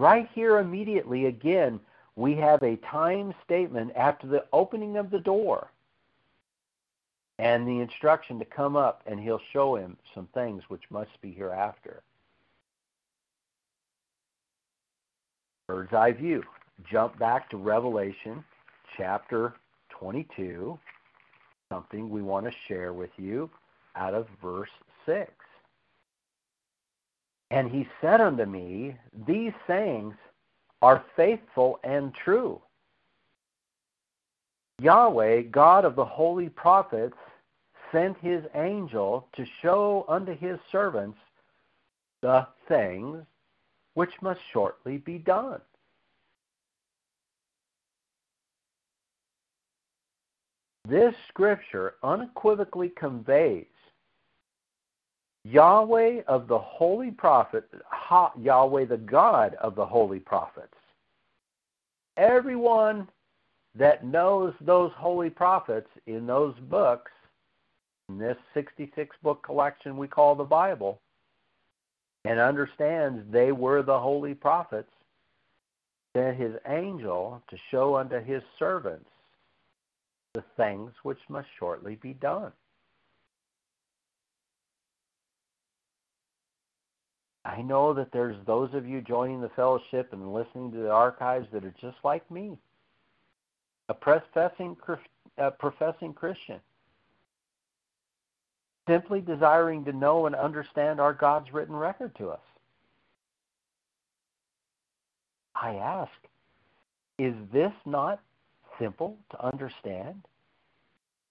[0.00, 1.78] Right here, immediately, again,
[2.16, 5.70] we have a time statement after the opening of the door
[7.38, 11.30] and the instruction to come up and he'll show him some things which must be
[11.30, 12.02] hereafter.
[15.68, 16.42] Bird's eye view.
[16.90, 18.42] Jump back to Revelation
[18.96, 19.54] chapter
[19.90, 20.76] 22,
[21.72, 23.48] something we want to share with you
[23.94, 24.70] out of verse
[25.06, 25.30] 6.
[27.50, 28.96] And he said unto me,
[29.26, 30.14] These sayings
[30.82, 32.60] are faithful and true.
[34.80, 37.16] Yahweh, God of the holy prophets,
[37.90, 41.18] sent his angel to show unto his servants
[42.22, 43.24] the things
[43.94, 45.60] which must shortly be done.
[50.88, 53.66] This scripture unequivocally conveys
[55.50, 57.64] Yahweh of the holy prophet,
[58.38, 60.74] Yahweh the God of the holy prophets.
[62.18, 63.08] Everyone
[63.74, 67.10] that knows those holy prophets in those books,
[68.10, 71.00] in this 66 book collection we call the Bible,
[72.26, 74.92] and understands they were the holy prophets,
[76.14, 79.08] sent his angel to show unto his servants
[80.34, 82.52] the things which must shortly be done.
[87.48, 91.46] I know that there's those of you joining the fellowship and listening to the archives
[91.52, 92.58] that are just like me,
[93.88, 94.76] a professing,
[95.38, 96.60] a professing Christian,
[98.86, 102.40] simply desiring to know and understand our God's written record to us.
[105.54, 106.12] I ask,
[107.18, 108.20] is this not
[108.78, 110.22] simple to understand?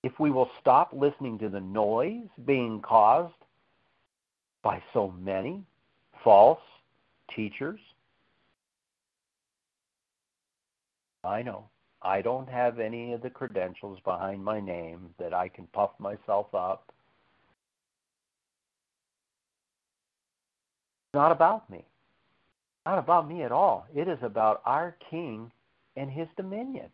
[0.02, 3.36] If we will stop listening to the noise being caused
[4.64, 5.64] by so many
[6.28, 6.60] false
[7.34, 7.80] teachers,
[11.24, 11.70] I know.
[12.02, 16.54] I don't have any of the credentials behind my name that I can puff myself
[16.54, 16.92] up.
[21.06, 21.86] It's not about me.
[22.86, 23.88] Not about me at all.
[23.96, 25.50] It is about our King
[25.96, 26.90] and his dominion.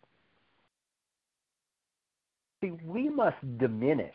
[2.62, 4.14] See, we must diminish.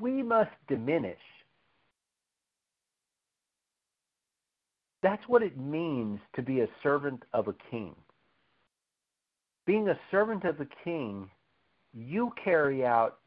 [0.00, 1.18] We must diminish.
[5.04, 7.94] That's what it means to be a servant of a king.
[9.66, 11.28] Being a servant of the king,
[11.92, 13.18] you carry out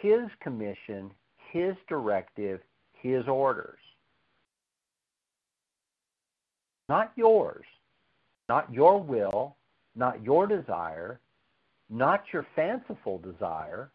[0.00, 1.12] his commission,
[1.52, 2.60] his directive,
[2.94, 3.78] his orders.
[6.88, 7.66] Not yours,
[8.48, 9.54] not your will,
[9.94, 11.20] not your desire,
[11.88, 13.92] not your fanciful desire.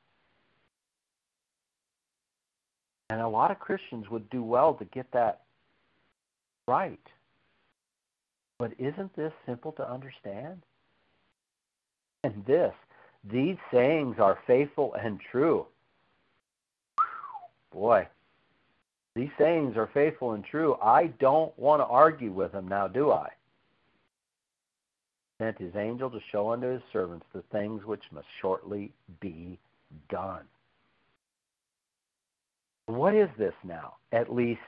[3.10, 5.42] And a lot of Christians would do well to get that
[6.70, 7.02] right.
[8.60, 10.62] But isn't this simple to understand?
[12.24, 12.74] And this,
[13.24, 15.68] these sayings are faithful and true.
[17.72, 18.08] Boy,
[19.16, 20.78] these sayings are faithful and true.
[20.82, 23.30] I don't want to argue with them now, do I?
[25.38, 29.60] sent his angel to show unto his servants the things which must shortly be
[30.10, 30.44] done.
[32.88, 33.96] What is this now?
[34.12, 34.62] At least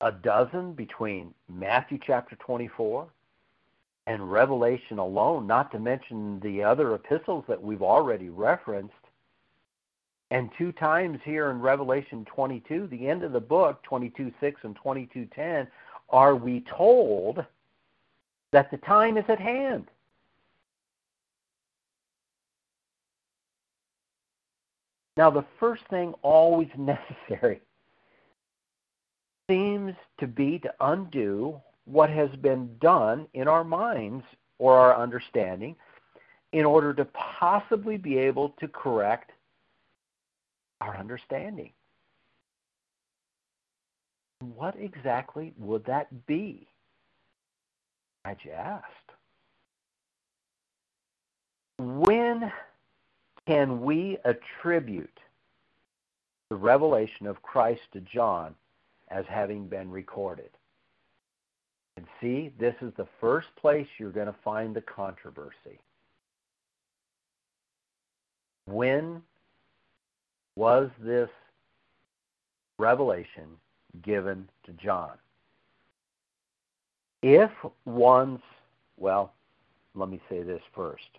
[0.00, 3.08] a dozen between Matthew chapter 24
[4.06, 8.94] and Revelation alone, not to mention the other epistles that we've already referenced.
[10.30, 15.68] And two times here in Revelation 22, the end of the book, 22:6 and 22:10,
[16.10, 17.44] are we told
[18.50, 19.90] that the time is at hand.
[25.16, 27.60] Now, the first thing always necessary
[29.48, 34.24] seems to be to undo what has been done in our minds
[34.58, 35.74] or our understanding
[36.52, 39.32] in order to possibly be able to correct
[40.80, 41.72] our understanding.
[44.40, 46.66] What exactly would that be?
[48.24, 48.84] I just asked.
[51.78, 52.52] When
[53.46, 55.18] can we attribute
[56.50, 58.54] the revelation of Christ to John
[59.10, 60.50] as having been recorded?
[61.96, 65.80] And see, this is the first place you're going to find the controversy.
[68.66, 69.22] When
[70.54, 71.30] was this
[72.78, 73.48] revelation
[74.02, 75.12] given to John?
[77.22, 77.50] If
[77.84, 78.42] once,
[78.96, 79.32] well,
[79.94, 81.18] let me say this first.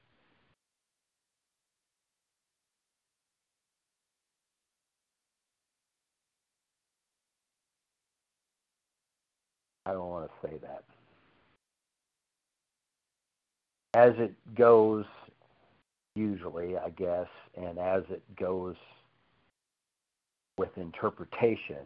[9.89, 10.83] I don't want to say that.
[13.95, 15.05] As it goes,
[16.13, 17.27] usually, I guess,
[17.57, 18.75] and as it goes
[20.59, 21.77] with interpretation,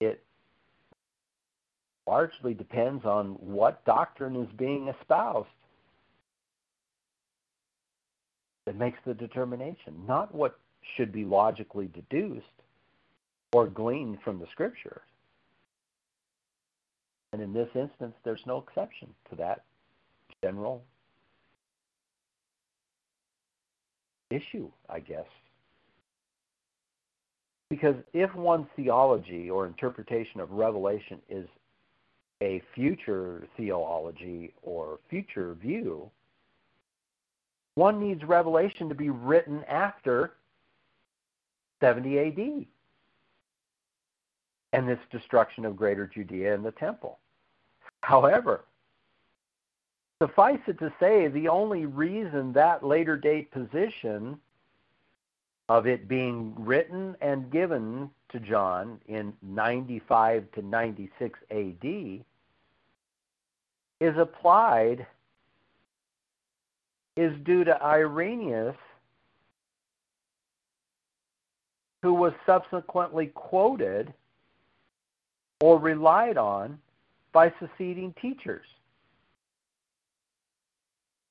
[0.00, 0.24] it
[2.08, 5.48] largely depends on what doctrine is being espoused
[8.66, 10.58] that makes the determination, not what
[10.96, 12.46] should be logically deduced
[13.52, 15.02] or gleaned from the scriptures.
[17.32, 19.64] And in this instance, there's no exception to that
[20.42, 20.82] general
[24.30, 25.26] issue, I guess.
[27.70, 31.48] Because if one's theology or interpretation of Revelation is
[32.42, 36.10] a future theology or future view,
[37.76, 40.32] one needs Revelation to be written after
[41.80, 42.66] 70 AD
[44.72, 47.18] and this destruction of greater Judea and the temple.
[48.00, 48.64] However,
[50.22, 54.38] suffice it to say, the only reason that later date position
[55.68, 62.24] of it being written and given to John in 95 to 96 AD
[64.00, 65.06] is applied
[67.16, 68.76] is due to Irenaeus,
[72.02, 74.12] who was subsequently quoted
[75.62, 76.76] or relied on
[77.30, 78.66] by seceding teachers.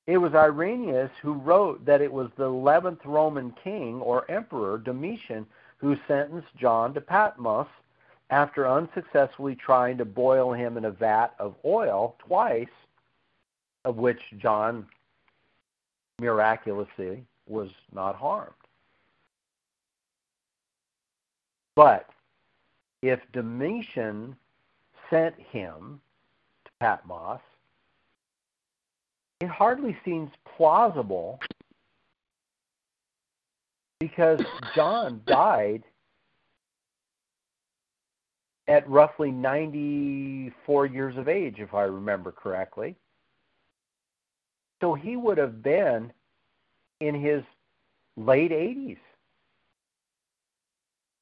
[0.06, 5.46] It was Irenaeus who wrote that it was the 11th Roman king or emperor, Domitian,
[5.76, 7.66] who sentenced John to Patmos
[8.30, 12.64] after unsuccessfully trying to boil him in a vat of oil twice,
[13.84, 14.86] of which John
[16.18, 18.54] miraculously was not harmed.
[21.76, 22.08] But
[23.02, 24.36] if Domitian
[25.10, 26.00] sent him
[26.64, 27.40] to Patmos,
[29.40, 31.40] it hardly seems plausible
[33.98, 34.40] because
[34.74, 35.82] John died
[38.68, 42.94] at roughly 94 years of age, if I remember correctly.
[44.80, 46.12] So he would have been
[47.00, 47.42] in his
[48.16, 48.98] late 80s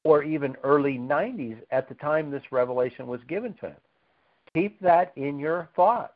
[0.04, 3.76] or even early 90s at the time this revelation was given to him.
[4.54, 6.14] Keep that in your thoughts.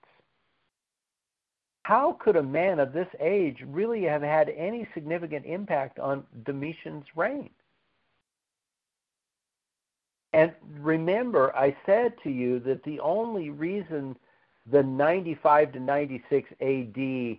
[1.82, 7.04] How could a man of this age really have had any significant impact on Domitian's
[7.14, 7.50] reign?
[10.32, 14.16] And remember, I said to you that the only reason
[14.70, 17.38] the 95 to 96 AD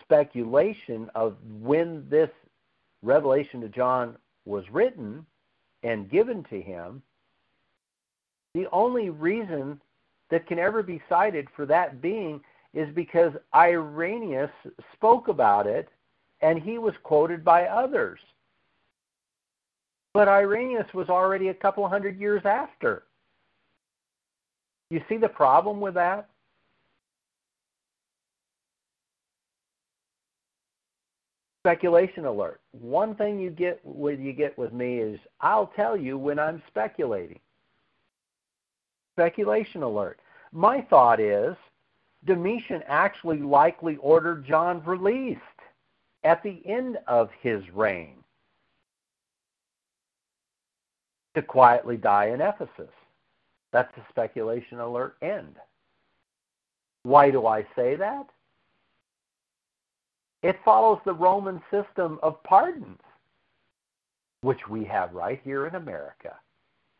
[0.00, 2.30] speculation of when this
[3.02, 5.24] revelation to John was written
[5.82, 7.02] and given to him,
[8.54, 9.80] the only reason
[10.30, 12.40] that can ever be cited for that being
[12.74, 14.50] is because Irenaeus
[14.94, 15.88] spoke about it
[16.40, 18.18] and he was quoted by others.
[20.14, 23.04] But Irenaeus was already a couple hundred years after.
[24.90, 26.28] You see the problem with that?
[31.62, 32.60] Speculation alert.
[32.72, 36.60] One thing you get when you get with me is I'll tell you when I'm
[36.66, 37.38] speculating.
[39.14, 40.18] Speculation alert.
[40.50, 41.54] My thought is
[42.24, 45.40] Domitian actually likely ordered John released
[46.24, 48.16] at the end of his reign
[51.34, 52.92] to quietly die in Ephesus.
[53.72, 55.56] That's the speculation alert end.
[57.04, 58.26] Why do I say that?
[60.42, 63.00] It follows the Roman system of pardons,
[64.40, 66.34] which we have right here in America.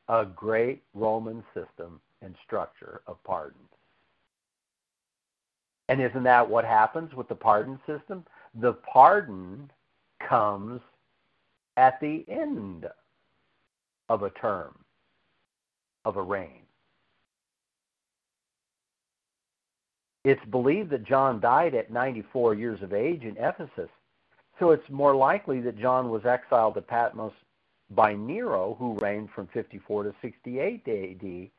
[0.09, 3.59] A great Roman system and structure of pardons.
[5.89, 8.25] And isn't that what happens with the pardon system?
[8.55, 9.71] The pardon
[10.27, 10.81] comes
[11.77, 12.87] at the end
[14.09, 14.79] of a term,
[16.05, 16.62] of a reign.
[20.25, 23.91] It's believed that John died at 94 years of age in Ephesus,
[24.59, 27.33] so it's more likely that John was exiled to Patmos
[27.91, 31.51] by Nero, who reigned from 54 to 68 AD,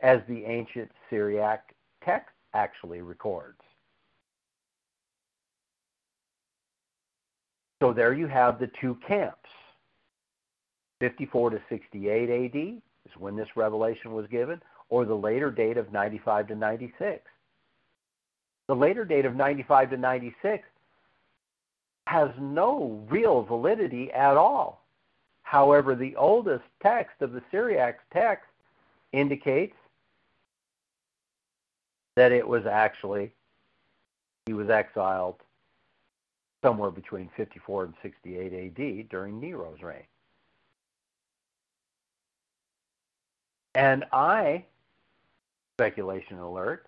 [0.00, 3.58] as the ancient Syriac text actually records.
[7.82, 9.48] So there you have the two camps.
[11.00, 14.60] 54 to 68 AD is when this revelation was given,
[14.90, 17.22] or the later date of 95 to 96.
[18.70, 20.62] The later date of 95 to 96
[22.06, 24.84] has no real validity at all.
[25.42, 28.46] However, the oldest text of the Syriac text
[29.10, 29.74] indicates
[32.14, 33.32] that it was actually,
[34.46, 35.40] he was exiled
[36.62, 40.06] somewhere between 54 and 68 AD during Nero's reign.
[43.74, 44.64] And I,
[45.76, 46.86] speculation alert,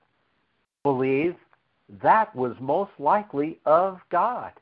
[0.85, 1.35] believe
[2.01, 4.53] that was most likely of God.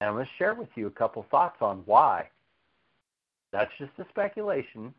[0.00, 2.28] And I'm going to share with you a couple thoughts on why.
[3.52, 4.92] That's just a speculation.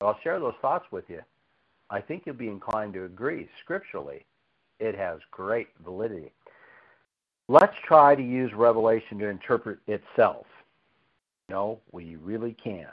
[0.00, 1.22] I'll share those thoughts with you.
[1.90, 3.48] I think you'll be inclined to agree.
[3.62, 4.24] Scripturally,
[4.80, 6.32] it has great validity.
[7.48, 10.46] Let's try to use Revelation to interpret itself.
[11.48, 12.88] No, we really can't.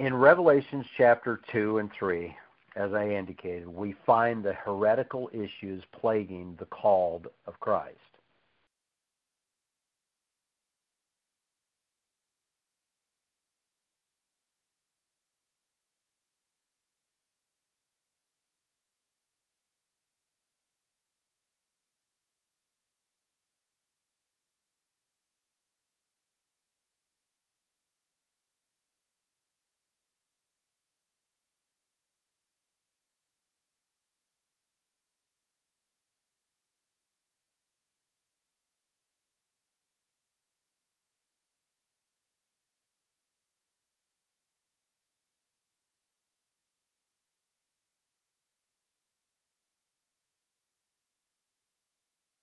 [0.00, 2.34] In Revelations chapter 2 and 3,
[2.74, 7.98] as I indicated, we find the heretical issues plaguing the called of Christ.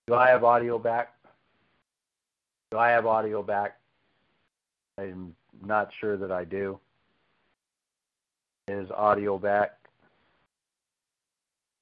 [0.08, 1.14] Do I have audio back?
[2.72, 3.78] Do I have audio back?
[4.97, 5.36] I'm
[5.66, 6.80] not sure that I do.
[8.70, 9.78] Is audio back?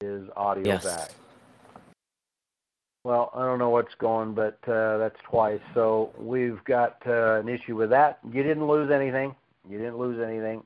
[0.00, 0.84] Is audio Yes.
[0.84, 1.10] back?
[3.04, 5.60] Well, I don't know what's going, but uh, that's twice.
[5.74, 8.18] So we've got uh, an issue with that.
[8.24, 9.36] You didn't lose anything.
[9.68, 10.64] You didn't lose anything.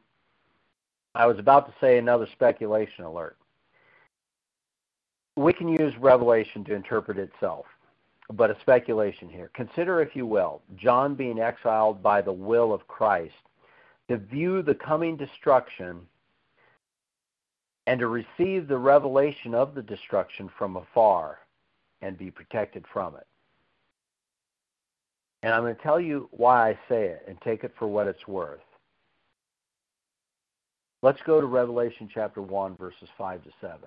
[1.14, 3.36] I was about to say another speculation alert.
[5.41, 7.64] We can use Revelation to interpret itself,
[8.30, 9.51] but a speculation here.
[9.55, 13.32] Consider, if you will, John being exiled by the will of Christ
[14.11, 16.03] to view the coming destruction
[17.86, 21.38] and to receive the revelation of the destruction from afar
[22.03, 23.26] and be protected from it.
[25.43, 28.09] And I'm going to tell you why I say it and take it for what
[28.09, 28.61] it's worth.
[31.01, 33.78] Let's go to Revelation chapter 1, verses 5 to 7.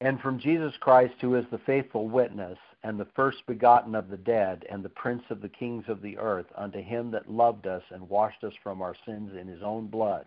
[0.00, 4.16] And from Jesus Christ, who is the faithful witness, and the first begotten of the
[4.16, 7.82] dead, and the prince of the kings of the earth, unto him that loved us
[7.90, 10.24] and washed us from our sins in his own blood,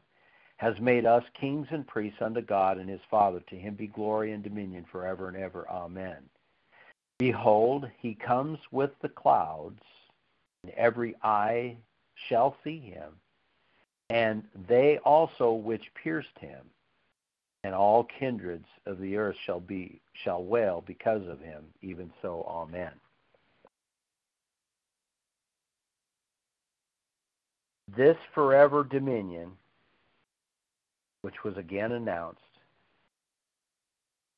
[0.58, 3.40] has made us kings and priests unto God and his Father.
[3.50, 5.68] To him be glory and dominion forever and ever.
[5.68, 6.30] Amen.
[7.18, 9.82] Behold, he comes with the clouds,
[10.64, 11.78] and every eye
[12.30, 13.14] shall see him,
[14.12, 16.70] and they also which pierced him
[17.64, 22.44] and all kindreds of the earth shall be shall wail because of him even so
[22.48, 22.92] amen.
[27.96, 29.52] This forever dominion
[31.22, 32.42] which was again announced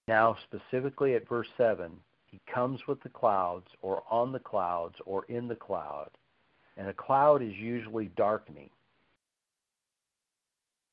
[0.08, 1.92] now specifically at verse 7
[2.28, 6.10] he comes with the clouds or on the clouds or in the cloud
[6.78, 8.70] and a cloud is usually darkening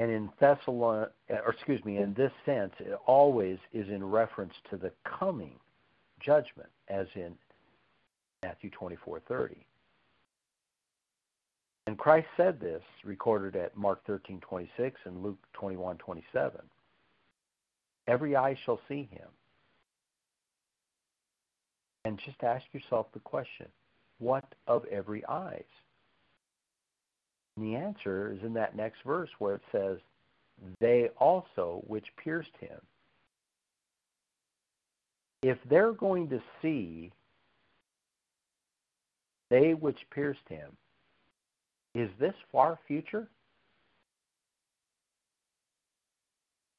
[0.03, 4.77] and in Thessalon, or excuse me, in this sense, it always is in reference to
[4.77, 5.53] the coming
[6.21, 7.37] judgment, as in
[8.43, 9.65] Matthew twenty-four thirty.
[11.87, 16.63] And Christ said this, recorded at Mark thirteen twenty-six and Luke twenty-one twenty-seven.
[18.09, 19.29] Every eye shall see him.
[22.05, 23.69] And just ask yourself the question,
[24.19, 25.63] what of every eyes?
[27.57, 29.99] And the answer is in that next verse where it says,
[30.81, 32.79] They also which pierced him.
[35.43, 37.13] If they're going to see
[39.51, 40.71] they which pierced him,
[41.95, 43.29] is this far future?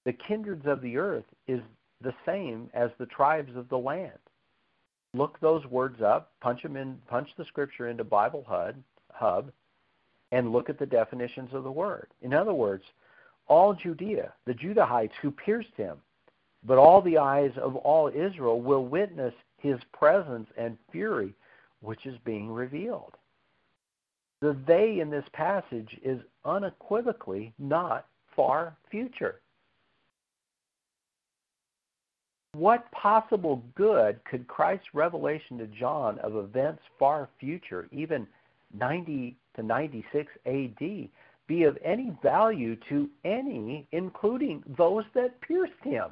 [0.05, 1.61] The kindreds of the earth is
[2.01, 4.17] the same as the tribes of the land.
[5.13, 8.75] Look those words up, punch them in, punch the scripture into Bible Hub,
[9.11, 9.51] Hub,
[10.33, 12.07] and look at the definitions of the word.
[12.23, 12.83] In other words,
[13.47, 15.97] all Judea, the Judahites who pierced him,
[16.65, 21.35] but all the eyes of all Israel will witness his presence and fury,
[21.81, 23.13] which is being revealed.
[24.41, 29.39] The they in this passage is unequivocally not far future.
[32.53, 38.27] What possible good could Christ's revelation to John of events far future, even
[38.73, 41.09] 90 to 96 AD,
[41.47, 46.11] be of any value to any, including those that pierced him?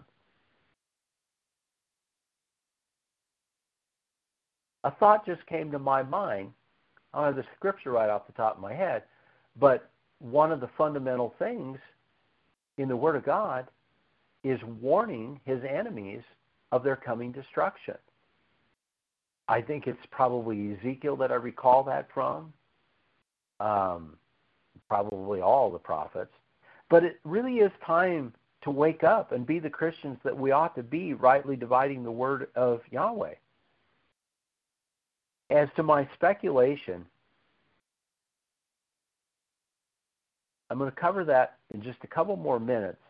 [4.83, 6.51] A thought just came to my mind.
[7.13, 9.03] I don't have the scripture right off the top of my head,
[9.59, 9.89] but
[10.19, 11.77] one of the fundamental things
[12.77, 13.67] in the Word of God
[14.43, 16.21] is warning his enemies
[16.71, 17.95] of their coming destruction.
[19.47, 22.53] I think it's probably Ezekiel that I recall that from,
[23.61, 24.17] um,
[24.89, 26.33] probably all the prophets.
[26.89, 28.33] But it really is time
[28.63, 32.11] to wake up and be the Christians that we ought to be, rightly dividing the
[32.11, 33.35] word of Yahweh.
[35.49, 37.05] As to my speculation,
[40.69, 43.01] I'm going to cover that in just a couple more minutes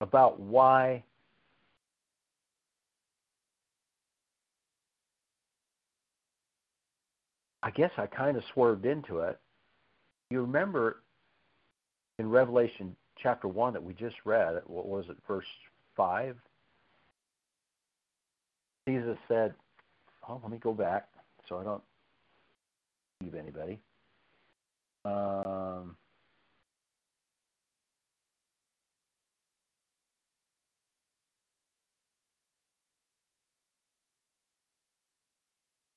[0.00, 1.04] about why
[7.62, 9.38] I guess I kind of swerved into it.
[10.30, 11.02] You remember
[12.18, 15.46] in Revelation chapter 1 that we just read, what was it, verse
[15.96, 16.36] 5?
[18.88, 19.54] Jesus said,
[20.28, 21.08] Oh, let me go back
[21.48, 21.82] so I don't
[23.22, 23.78] leave anybody.
[25.04, 25.96] Um,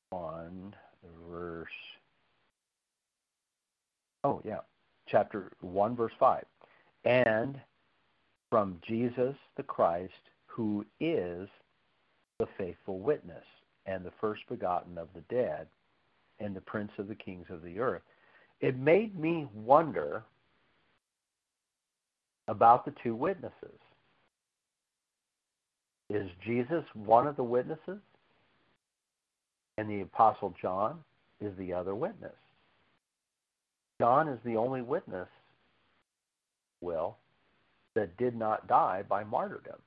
[0.09, 0.74] one
[1.36, 1.67] verse.
[4.23, 4.61] Oh yeah,
[5.07, 6.45] chapter one verse five,
[7.03, 7.59] and
[8.49, 10.13] from Jesus the Christ,
[10.45, 11.49] who is
[12.39, 13.43] the faithful witness
[13.86, 15.67] and the first begotten of the dead,
[16.39, 18.01] and the prince of the kings of the earth.
[18.61, 20.23] It made me wonder
[22.47, 23.79] about the two witnesses.
[26.09, 27.99] Is Jesus one of the witnesses?
[29.77, 30.99] And the Apostle John
[31.41, 32.36] is the other witness.
[33.99, 35.27] John is the only witness,
[36.81, 37.17] Will,
[37.95, 39.79] that did not die by martyrdom.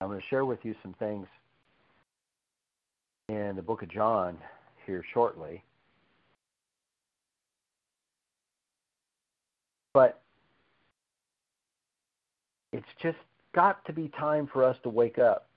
[0.00, 1.26] I'm going to share with you some things
[3.28, 4.38] in the book of John
[4.86, 5.62] here shortly.
[9.92, 10.20] But
[12.72, 13.16] it's just
[13.54, 15.48] got to be time for us to wake up.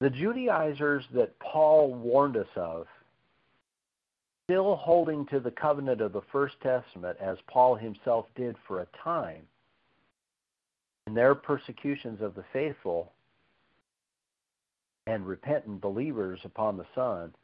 [0.00, 2.86] The Judaizers that Paul warned us of,
[4.44, 8.86] still holding to the covenant of the First Testament as Paul himself did for a
[9.02, 9.42] time,
[11.06, 13.12] in their persecutions of the faithful,
[15.06, 17.34] and repentant believers upon the Son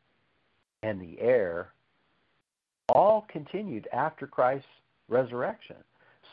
[0.83, 1.73] and the heir
[2.91, 4.69] all continued after Christ's
[5.09, 5.77] resurrection.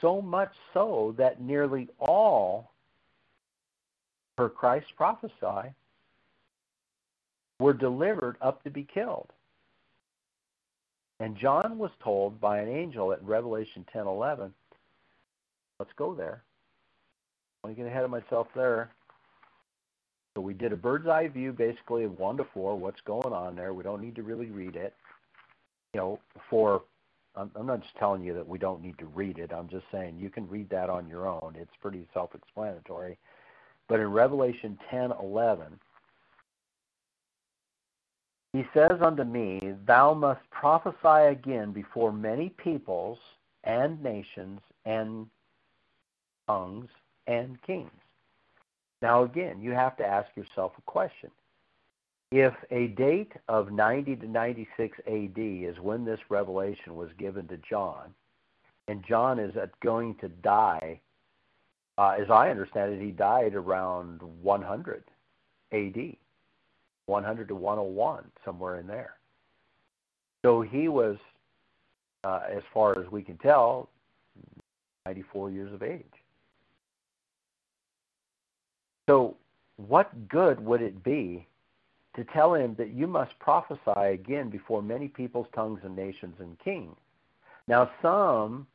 [0.02, 2.72] So much so that nearly all,
[4.36, 5.74] per Christ prophesy,
[7.62, 9.30] were delivered up to be killed.
[11.20, 14.52] And John was told by an angel at Revelation 10:11,
[15.80, 16.44] let's go there.
[17.64, 18.90] I want to get ahead of myself there.
[20.36, 23.56] So we did a bird's eye view basically of 1 to 4, what's going on
[23.56, 23.74] there.
[23.74, 24.96] We don't need to really read it.
[25.94, 26.82] You know, for
[27.36, 29.54] I'm, I'm not just telling you that we don't need to read it.
[29.54, 31.56] I'm just saying you can read that on your own.
[31.60, 33.18] It's pretty self-explanatory.
[33.88, 35.80] But in Revelation 10:11,
[38.54, 43.18] he says unto me, Thou must prophesy again before many peoples
[43.64, 45.28] and nations and
[46.48, 46.90] tongues
[47.28, 47.92] and kings.
[49.02, 51.32] Now, again, you have to ask yourself a question.
[52.32, 57.58] If a date of 90 to 96 AD is when this revelation was given to
[57.58, 58.14] John,
[58.88, 61.00] and John is going to die,
[61.98, 65.04] uh, as I understand it, he died around 100
[65.72, 66.16] AD,
[67.12, 69.16] 100 to 101, somewhere in there.
[70.44, 71.18] So he was,
[72.24, 73.90] uh, as far as we can tell,
[75.06, 76.06] 94 years of age.
[79.10, 79.36] So,
[79.76, 81.46] what good would it be
[82.16, 86.58] to tell him that you must prophesy again before many peoples, tongues, and nations and
[86.60, 86.96] kings?
[87.68, 88.68] Now, some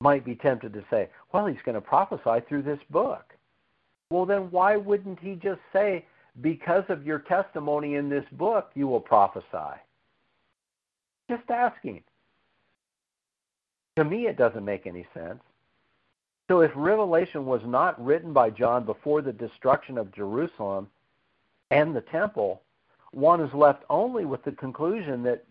[0.00, 3.34] might be tempted to say, well, he's going to prophesy through this book.
[4.10, 6.04] Well, then why wouldn't he just say,
[6.40, 9.80] because of your testimony in this book, you will prophesy?
[11.30, 12.02] Just asking.
[13.96, 15.40] To me, it doesn't make any sense.
[16.48, 20.88] So if Revelation was not written by John before the destruction of Jerusalem
[21.70, 22.62] and the temple,
[23.10, 25.44] one is left only with the conclusion that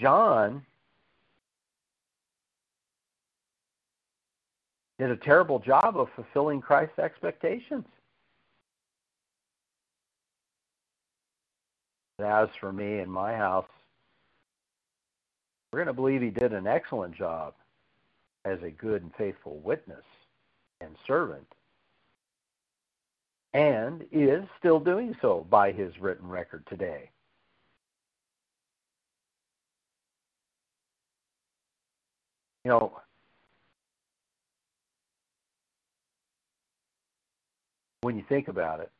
[0.00, 0.64] John
[4.98, 7.84] did a terrible job of fulfilling Christ's expectations.
[12.22, 13.68] As for me and my house,
[15.72, 17.54] we're going to believe he did an excellent job
[18.44, 20.04] as a good and faithful witness
[20.80, 21.46] and servant,
[23.54, 27.10] and is still doing so by his written record today.
[32.64, 33.00] You know,
[38.02, 38.90] when you think about it,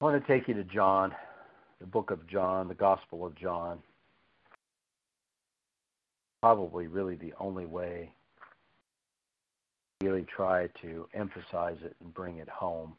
[0.00, 1.12] I want to take you to John,
[1.80, 3.80] the book of John, the Gospel of John.
[6.40, 8.12] Probably really the only way
[10.00, 12.94] really try to emphasize it and bring it home.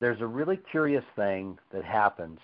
[0.00, 2.38] There's a really curious thing that happens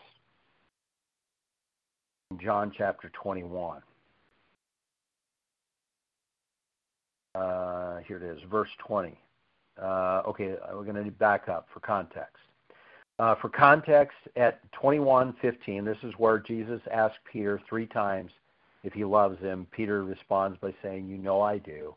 [2.30, 3.80] in John chapter 21.
[7.34, 9.18] Uh, here it is, verse 20.
[9.80, 12.36] Uh, okay, we're going to back up for context.
[13.18, 18.30] Uh, for context, at 21:15, this is where Jesus asked Peter three times
[18.84, 19.66] if he loves him.
[19.72, 21.94] Peter responds by saying, "You know I do,"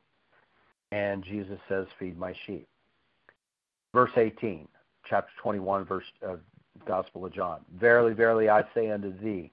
[0.91, 2.67] and Jesus says, "Feed my sheep."
[3.93, 4.67] Verse 18,
[5.05, 7.59] chapter 21, verse of uh, Gospel of John.
[7.75, 9.51] Verily, verily, I say unto thee,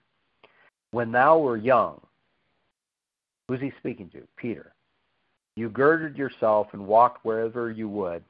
[0.92, 2.00] when thou were young,
[3.46, 4.26] who's he speaking to?
[4.36, 4.72] Peter.
[5.59, 8.22] You girded yourself and walked wherever you would.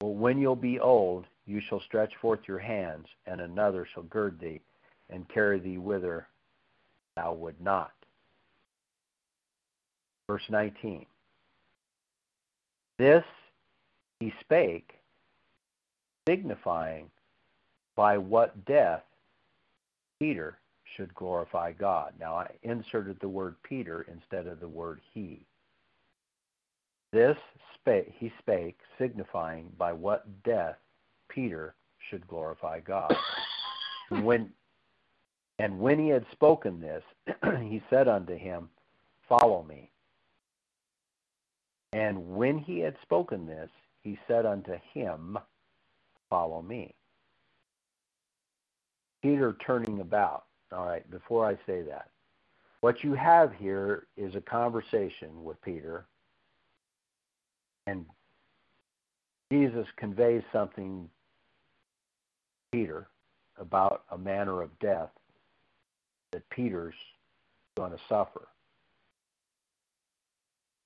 [0.00, 4.40] But when you'll be old, you shall stretch forth your hands, and another shall gird
[4.40, 4.62] thee
[5.10, 6.26] and carry thee whither
[7.16, 7.92] thou would not.
[10.26, 11.04] Verse 19.
[12.98, 13.24] This
[14.18, 14.90] he spake,
[16.26, 17.10] signifying
[17.94, 19.02] by what death
[20.18, 20.56] Peter
[20.96, 22.14] should glorify God.
[22.18, 25.44] Now, I inserted the word Peter instead of the word he.
[27.12, 27.36] This
[27.74, 30.76] spake, he spake, signifying by what death
[31.28, 33.14] Peter should glorify God.
[34.08, 34.50] when
[35.58, 37.04] and when he had spoken this,
[37.60, 38.70] he said unto him,
[39.28, 39.90] Follow me.
[41.92, 43.70] And when he had spoken this,
[44.02, 45.38] he said unto him,
[46.30, 46.94] Follow me.
[49.22, 50.44] Peter turning about.
[50.72, 52.08] All right, before I say that,
[52.80, 56.06] what you have here is a conversation with Peter
[57.86, 58.06] and
[59.50, 61.08] Jesus conveys something
[62.72, 63.08] to Peter
[63.58, 65.10] about a manner of death
[66.32, 66.94] that Peter's
[67.76, 68.48] going to suffer.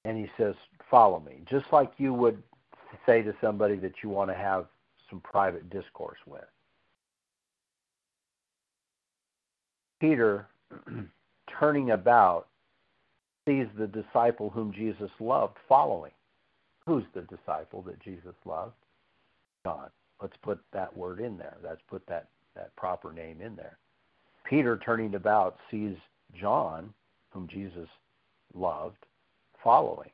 [0.05, 0.55] And he says,
[0.91, 1.41] Follow me.
[1.51, 2.43] Just like you would
[3.07, 4.67] say to somebody that you want to have
[5.11, 6.45] some private discourse with.
[10.01, 10.47] Peter,
[11.59, 12.49] turning about,
[13.49, 16.13] sees the disciple whom Jesus loved following.
[16.87, 18.75] Who's the disciple that Jesus loved?
[19.67, 19.91] John.
[20.23, 21.57] Let's put that word in there.
[21.63, 23.79] Let's put that, that proper name in there.
[24.49, 25.97] Peter, turning about, sees
[26.35, 26.95] John,
[27.31, 27.89] whom Jesus
[28.55, 29.05] loved,
[29.63, 30.11] following,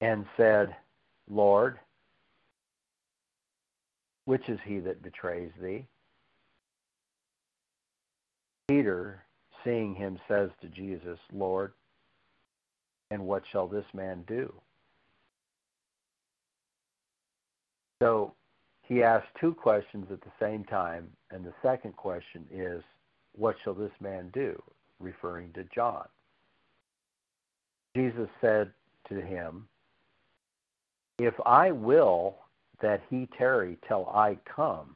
[0.00, 0.76] and said,
[1.28, 1.78] Lord,
[4.26, 5.86] which is he that betrays thee?
[8.68, 9.24] Peter,
[9.64, 11.72] seeing him, says to Jesus, Lord,
[13.10, 14.52] and what shall this man do?
[18.02, 18.34] So
[18.82, 22.82] he asks two questions at the same time, and the second question is,
[23.36, 24.60] What shall this man do?
[24.98, 26.06] referring to John.
[27.96, 28.70] Jesus said
[29.08, 29.66] to him,
[31.18, 32.36] If I will
[32.82, 34.94] that he tarry till I come,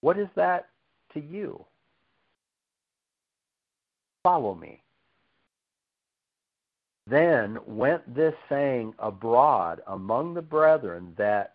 [0.00, 0.68] what is that
[1.14, 1.64] to you?
[4.24, 4.80] Follow me.
[7.08, 11.54] Then went this saying abroad among the brethren that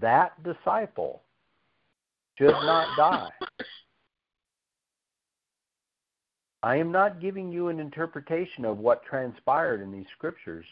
[0.00, 1.22] that disciple
[2.36, 3.30] should not die.
[6.62, 10.66] I am not giving you an interpretation of what transpired in these scriptures.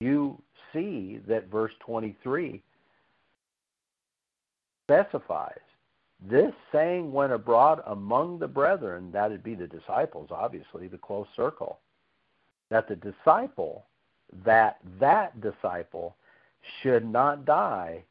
[0.00, 0.40] You
[0.72, 2.62] see that verse 23
[4.86, 5.58] specifies
[6.20, 11.78] this saying went abroad among the brethren, that'd be the disciples, obviously, the close circle
[12.70, 13.86] that the disciple,
[14.44, 16.16] that that disciple
[16.82, 18.04] should not die.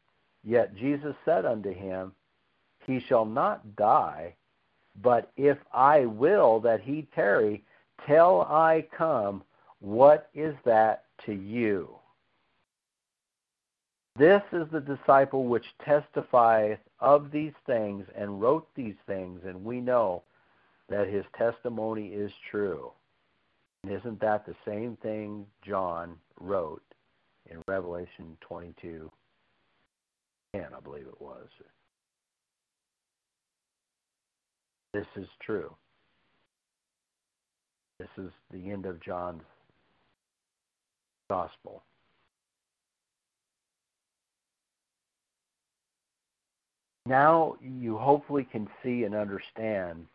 [0.43, 2.13] Yet Jesus said unto him,
[2.85, 4.35] He shall not die,
[5.01, 7.63] but if I will that he tarry
[8.07, 9.43] till I come,
[9.79, 11.89] what is that to you?
[14.17, 19.79] This is the disciple which testifieth of these things and wrote these things, and we
[19.79, 20.23] know
[20.89, 22.91] that his testimony is true.
[23.87, 26.83] And isn't that the same thing John wrote
[27.49, 29.09] in Revelation 22
[30.53, 31.47] 10, I believe it was?
[34.93, 35.73] This is true.
[37.97, 39.43] This is the end of John's
[41.29, 41.81] gospel.
[47.05, 50.07] Now you hopefully can see and understand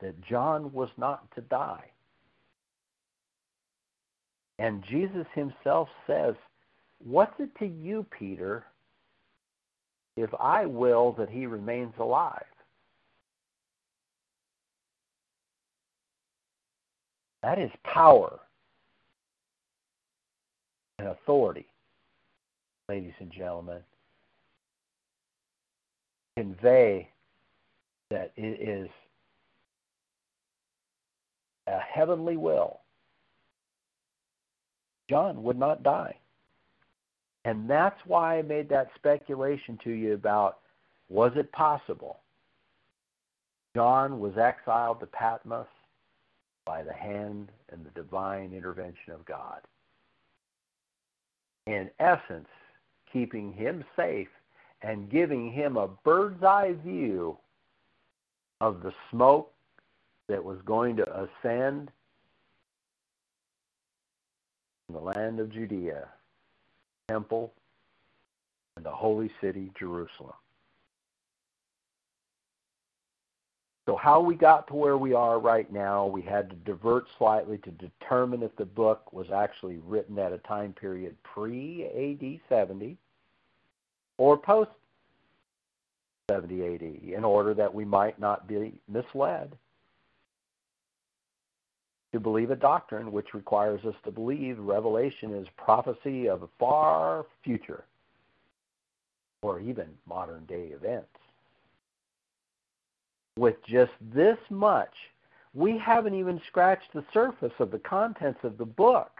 [0.00, 1.84] that John was not to die.
[4.60, 6.34] And Jesus himself says
[7.02, 8.66] What's it to you, Peter,
[10.18, 12.44] if I will that he remains alive?
[17.42, 18.38] That is power
[20.98, 21.66] and authority,
[22.90, 23.78] ladies and gentlemen.
[26.36, 27.08] Convey
[28.10, 28.90] that it is
[31.66, 32.79] a heavenly will.
[35.10, 36.16] John would not die.
[37.44, 40.58] And that's why I made that speculation to you about
[41.08, 42.20] was it possible?
[43.74, 45.66] John was exiled to Patmos
[46.64, 49.60] by the hand and the divine intervention of God.
[51.66, 52.48] In essence,
[53.12, 54.28] keeping him safe
[54.82, 57.36] and giving him a bird's eye view
[58.60, 59.52] of the smoke
[60.28, 61.90] that was going to ascend
[64.90, 66.08] in the land of Judea,
[67.08, 67.52] temple,
[68.76, 70.34] and the holy city, Jerusalem.
[73.86, 77.58] So, how we got to where we are right now, we had to divert slightly
[77.58, 82.96] to determine if the book was actually written at a time period pre AD 70
[84.18, 84.70] or post
[86.30, 86.82] 70 AD
[87.14, 89.56] in order that we might not be misled
[92.12, 97.26] to believe a doctrine which requires us to believe revelation is prophecy of a far
[97.44, 97.84] future
[99.42, 101.08] or even modern day events.
[103.38, 104.92] With just this much,
[105.54, 109.10] we haven't even scratched the surface of the contents of the book,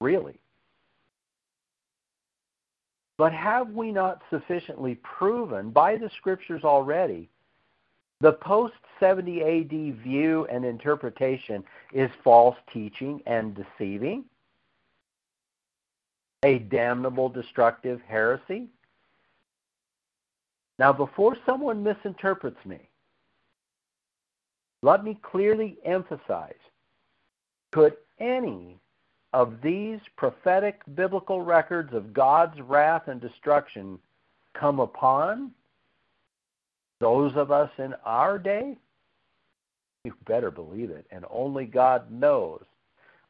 [0.00, 0.38] really.
[3.16, 7.28] But have we not sufficiently proven by the scriptures already
[8.20, 14.24] the post 70 AD view and interpretation is false teaching and deceiving?
[16.44, 18.68] A damnable, destructive heresy?
[20.78, 22.88] Now, before someone misinterprets me,
[24.82, 26.54] let me clearly emphasize
[27.72, 28.78] could any
[29.32, 33.98] of these prophetic biblical records of God's wrath and destruction
[34.52, 35.50] come upon
[37.00, 38.76] those of us in our day?
[40.04, 41.06] You better believe it.
[41.10, 42.62] And only God knows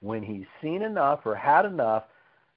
[0.00, 2.04] when He's seen enough or had enough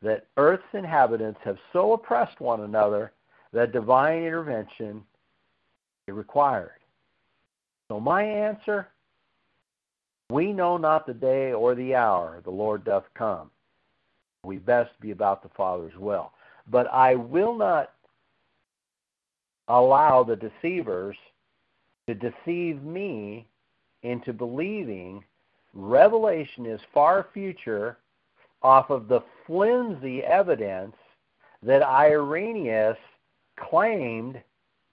[0.01, 3.11] that Earth's inhabitants have so oppressed one another
[3.53, 5.03] that divine intervention
[6.07, 6.71] is required.
[7.89, 8.87] So, my answer
[10.29, 13.49] we know not the day or the hour the Lord doth come.
[14.43, 16.31] We best be about the Father's will.
[16.69, 17.93] But I will not
[19.67, 21.15] allow the deceivers
[22.07, 23.45] to deceive me
[24.03, 25.23] into believing
[25.73, 27.97] Revelation is far future
[28.63, 30.95] off of the flimsy evidence
[31.61, 32.97] that Irenaeus
[33.59, 34.41] claimed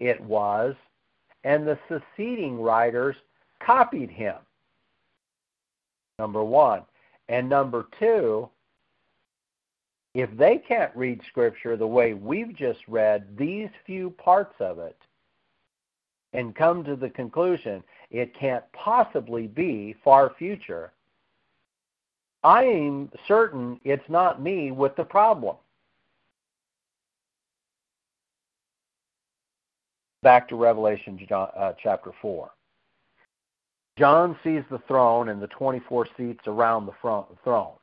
[0.00, 0.74] it was,
[1.44, 3.16] and the succeeding writers
[3.64, 4.36] copied him
[6.18, 6.82] number one.
[7.28, 8.48] And number two,
[10.14, 14.96] if they can't read Scripture the way we've just read these few parts of it
[16.32, 20.92] and come to the conclusion it can't possibly be far future,
[22.44, 25.56] I'm certain it's not me with the problem.
[30.22, 32.50] Back to Revelation uh, chapter 4.
[33.98, 37.74] John sees the throne and the 24 seats around the front, throne.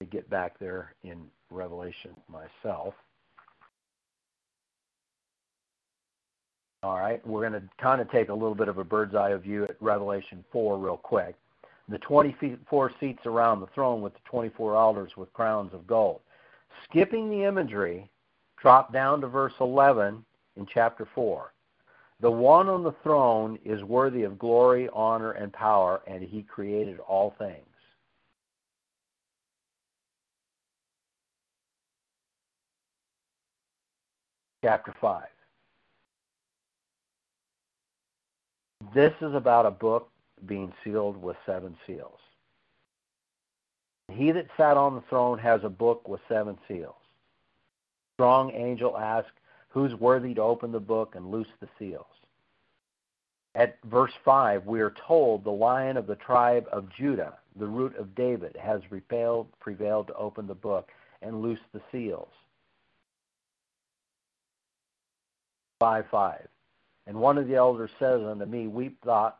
[0.00, 2.94] Me get back there in Revelation myself.
[6.84, 9.34] All right, we're going to kind of take a little bit of a bird's eye
[9.34, 11.34] view at Revelation 4 real quick.
[11.88, 16.20] The 24 seats around the throne with the 24 elders with crowns of gold.
[16.84, 18.08] Skipping the imagery,
[18.60, 20.24] drop down to verse 11
[20.56, 21.52] in chapter 4.
[22.20, 27.00] The one on the throne is worthy of glory, honor, and power, and he created
[27.00, 27.67] all things.
[34.64, 35.22] Chapter 5.
[38.92, 40.10] This is about a book
[40.46, 42.18] being sealed with seven seals.
[44.10, 46.96] He that sat on the throne has a book with seven seals.
[48.16, 49.28] Strong angel asked,
[49.68, 52.06] who's worthy to open the book and loose the seals.
[53.54, 57.94] At verse 5, we are told the lion of the tribe of Judah, the root
[57.96, 60.88] of David, has repelled, prevailed to open the book
[61.22, 62.32] and loose the seals.
[65.78, 66.48] 5 5.
[67.06, 69.38] And one of the elders says unto me, Weep not,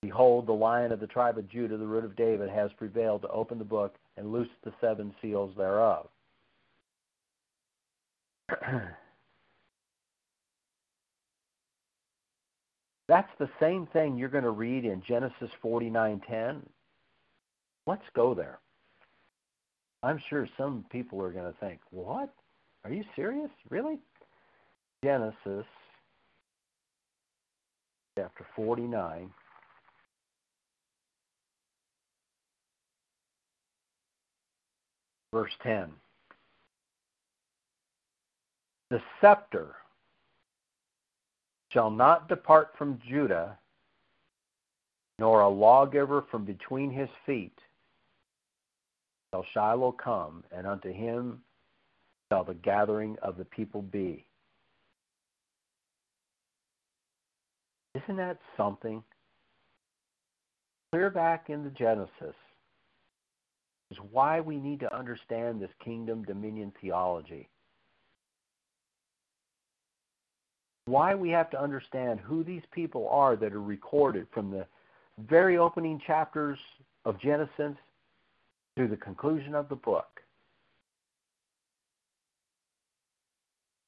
[0.00, 3.28] Behold, the lion of the tribe of Judah, the root of David, has prevailed to
[3.28, 6.08] open the book and loose the seven seals thereof.
[13.08, 16.60] That's the same thing you're going to read in Genesis 49:10.
[17.86, 18.60] Let's go there.
[20.02, 22.32] I'm sure some people are going to think, "What?
[22.84, 23.50] Are you serious?
[23.68, 23.98] Really?"
[25.04, 25.66] Genesis
[28.18, 29.30] chapter 49
[35.32, 35.92] verse 10.
[38.90, 39.76] The scepter
[41.72, 43.56] shall not depart from Judah,
[45.20, 47.56] nor a lawgiver from between his feet,
[49.32, 51.40] till Shiloh come, and unto him
[52.32, 54.24] shall the gathering of the people be.
[57.94, 59.02] Isn't that something?
[60.92, 62.34] Clear back in the Genesis
[63.90, 67.48] is why we need to understand this kingdom dominion theology.
[70.88, 74.66] why we have to understand who these people are that are recorded from the
[75.28, 76.58] very opening chapters
[77.04, 77.76] of Genesis
[78.76, 80.06] to the conclusion of the book.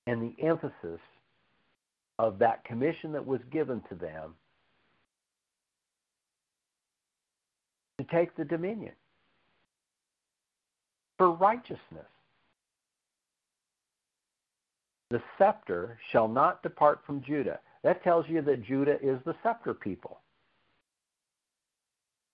[0.06, 1.00] And the emphasis
[2.20, 4.34] of that commission that was given to them
[7.98, 8.92] to take the dominion
[11.16, 11.80] for righteousness.
[15.10, 17.58] The scepter shall not depart from Judah.
[17.82, 20.20] That tells you that Judah is the scepter people.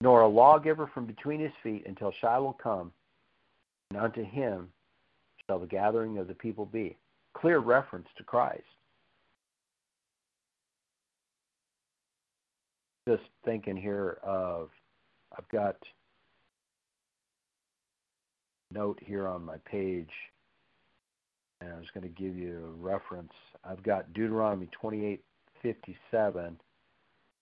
[0.00, 2.92] Nor a lawgiver from between his feet until Shiloh come,
[3.90, 4.68] and unto him
[5.48, 6.98] shall the gathering of the people be.
[7.34, 8.64] Clear reference to Christ.
[13.08, 14.70] Just thinking here of,
[15.36, 15.76] I've got
[18.72, 20.10] note here on my page
[21.60, 23.32] and I was going to give you a reference.
[23.64, 25.20] I've got Deuteronomy 28:57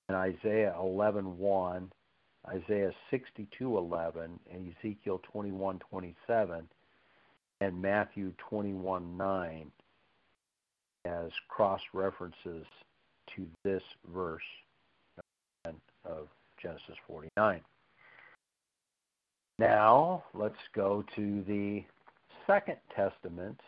[0.09, 1.91] and Isaiah 11:1,
[2.49, 6.65] Isaiah 62:11, and Ezekiel 21:27,
[7.61, 9.67] and Matthew 21:9
[11.07, 12.67] as cross references
[13.35, 14.43] to this verse
[16.05, 16.29] of
[16.61, 17.61] Genesis 49.
[19.59, 21.85] Now, let's go to the
[22.47, 23.61] Second Testament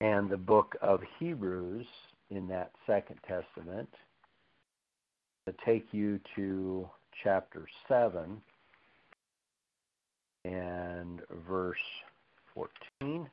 [0.00, 1.86] and the book of Hebrews
[2.30, 3.88] in that Second Testament
[5.46, 6.88] to take you to
[7.22, 8.40] chapter 7
[10.44, 11.76] and verse
[12.54, 13.28] 14.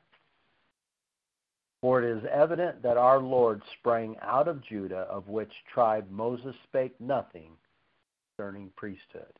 [1.82, 6.54] For it is evident that our Lord sprang out of Judah, of which tribe Moses
[6.68, 7.50] spake nothing
[8.36, 9.32] concerning priesthood.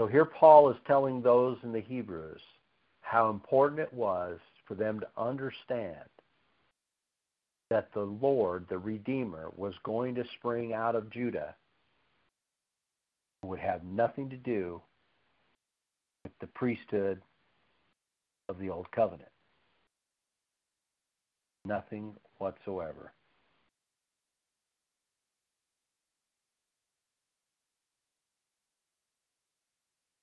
[0.00, 2.40] So here Paul is telling those in the Hebrews
[3.02, 6.08] how important it was for them to understand
[7.70, 11.54] that the Lord, the Redeemer, was going to spring out of Judah
[13.44, 14.80] would have nothing to do
[16.22, 17.20] with the priesthood
[18.48, 19.30] of the Old Covenant.
[21.64, 23.12] Nothing whatsoever.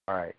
[0.08, 0.36] All right.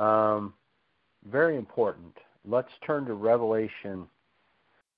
[0.00, 0.54] Um,
[1.26, 2.16] very important.
[2.46, 4.08] Let's turn to Revelation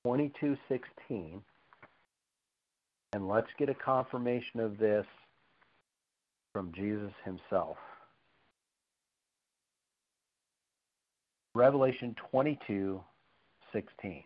[0.07, 1.43] 22:16
[3.13, 5.07] and let's get a confirmation of this
[6.53, 7.77] from Jesus himself.
[11.55, 14.25] Revelation 22:16.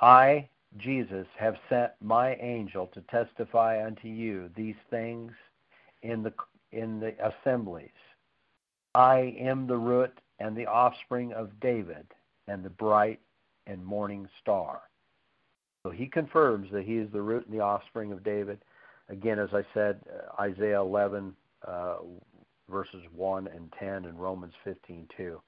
[0.00, 0.48] I,
[0.78, 5.32] Jesus, have sent my angel to testify unto you these things
[6.02, 6.32] in the
[6.72, 7.88] in the assemblies.
[8.94, 12.06] I am the root and the offspring of David
[12.48, 13.20] and the bright
[13.66, 14.80] and morning star.
[15.82, 18.58] So he confirms that he is the root and the offspring of David.
[19.08, 21.34] Again, as I said, uh, Isaiah 11,
[21.66, 21.96] uh,
[22.70, 25.40] verses 1 and 10, and Romans 15, 2.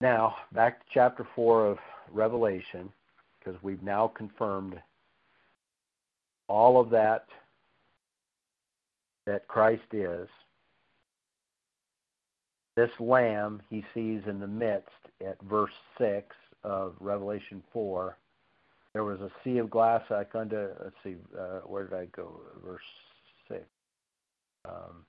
[0.00, 1.78] Now, back to chapter 4 of
[2.12, 2.92] Revelation,
[3.38, 4.80] because we've now confirmed
[6.46, 7.26] all of that
[9.28, 10.28] that Christ is.
[12.76, 14.88] this lamb he sees in the midst
[15.26, 18.16] at verse 6 of Revelation 4.
[18.94, 22.40] There was a sea of glass like unto, let's see, uh, where did I go?
[22.64, 22.82] Verse
[23.48, 23.62] 6.
[24.66, 25.04] Um,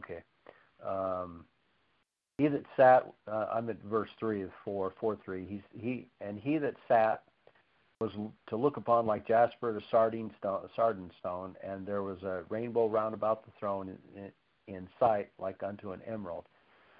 [0.00, 0.22] okay.
[0.86, 1.44] Um,
[2.38, 5.44] he that sat, uh, I'm at verse three of four, four three.
[5.46, 7.22] He's he and he that sat
[8.00, 8.12] was
[8.48, 12.88] to look upon like jasper, the sardine stone, sardine stone, and there was a rainbow
[12.88, 16.46] round about the throne in, in, in sight like unto an emerald.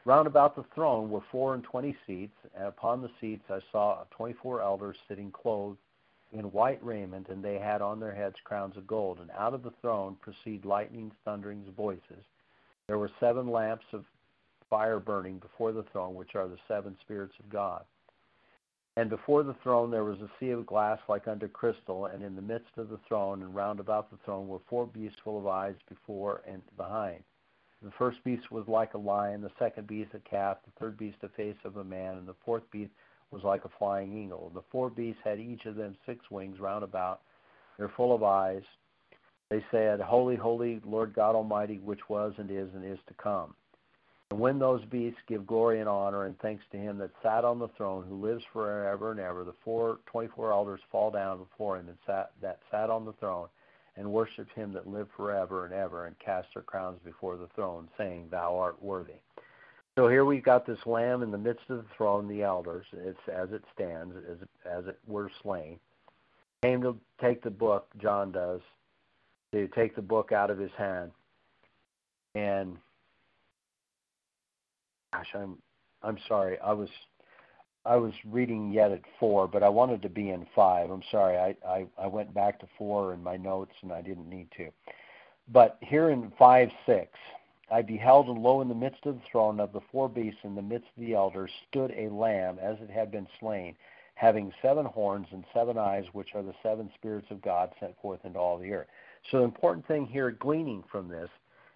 [0.05, 4.05] Round about the throne were four and twenty seats, and upon the seats I saw
[4.11, 5.79] twenty-four elders sitting clothed
[6.33, 9.19] in white raiment, and they had on their heads crowns of gold.
[9.21, 12.25] And out of the throne proceed lightnings, thunderings, voices.
[12.91, 14.05] There were seven lamps of
[14.69, 17.85] fire burning before the throne, which are the seven spirits of God.
[18.97, 22.35] And before the throne there was a sea of glass like unto crystal, and in
[22.35, 25.47] the midst of the throne and round about the throne were four beasts full of
[25.47, 27.23] eyes before and behind.
[27.81, 31.19] The first beast was like a lion, the second beast a calf, the third beast
[31.23, 32.91] a face of a man, and the fourth beast
[33.31, 34.51] was like a flying eagle.
[34.53, 37.21] The four beasts had each of them six wings round about.
[37.79, 38.65] They're full of eyes.
[39.51, 43.55] They said, Holy, holy, Lord God Almighty, which was and is and is to come.
[44.31, 47.59] And when those beasts give glory and honor and thanks to him that sat on
[47.59, 51.89] the throne, who lives forever and ever, the four twenty-four elders fall down before him
[51.89, 53.49] and sat, that sat on the throne
[53.97, 57.89] and worshipped him that lived forever and ever and cast their crowns before the throne,
[57.99, 59.15] saying, Thou art worthy.
[59.99, 63.19] So here we've got this lamb in the midst of the throne, the elders, it's
[63.29, 65.81] as it stands, as, as it were slain.
[66.63, 68.61] Came to take the book, John does,
[69.53, 71.11] to take the book out of his hand.
[72.35, 72.77] And
[75.13, 75.59] gosh, I'm
[76.03, 76.59] I'm sorry.
[76.61, 76.89] I was
[77.85, 80.91] I was reading yet at four, but I wanted to be in five.
[80.91, 81.39] I'm sorry.
[81.39, 84.69] I, I, I went back to four in my notes and I didn't need to.
[85.51, 87.09] But here in five six,
[87.73, 90.55] I beheld and lo in the midst of the throne of the four beasts in
[90.55, 93.75] the midst of the elders stood a lamb as it had been slain,
[94.15, 98.21] having seven horns and seven eyes, which are the seven spirits of God sent forth
[98.25, 98.89] into all the earth.
[99.31, 101.29] So the important thing here, gleaning from this,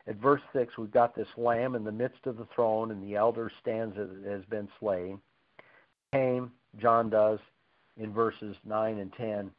[0.06, 3.16] at verse 6, we've got this lamb in the midst of the throne, and the
[3.16, 5.18] elder stands as has been slain.
[6.12, 7.38] Came, John does,
[7.96, 9.50] in verses 9 and 10,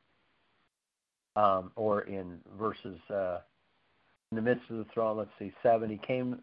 [1.36, 3.40] um, or in verses, uh,
[4.32, 5.90] in the midst of the throne, let's see, 7.
[5.90, 6.40] He came,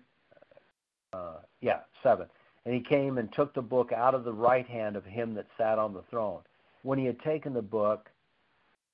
[1.13, 2.27] uh, yeah, 7.
[2.65, 5.47] And he came and took the book out of the right hand of him that
[5.59, 6.41] sat on the throne.
[6.83, 8.09] When he had taken the book,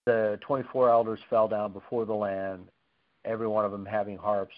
[0.09, 2.67] the 24 elders fell down before the Lamb,
[3.27, 4.55] every one of them having harps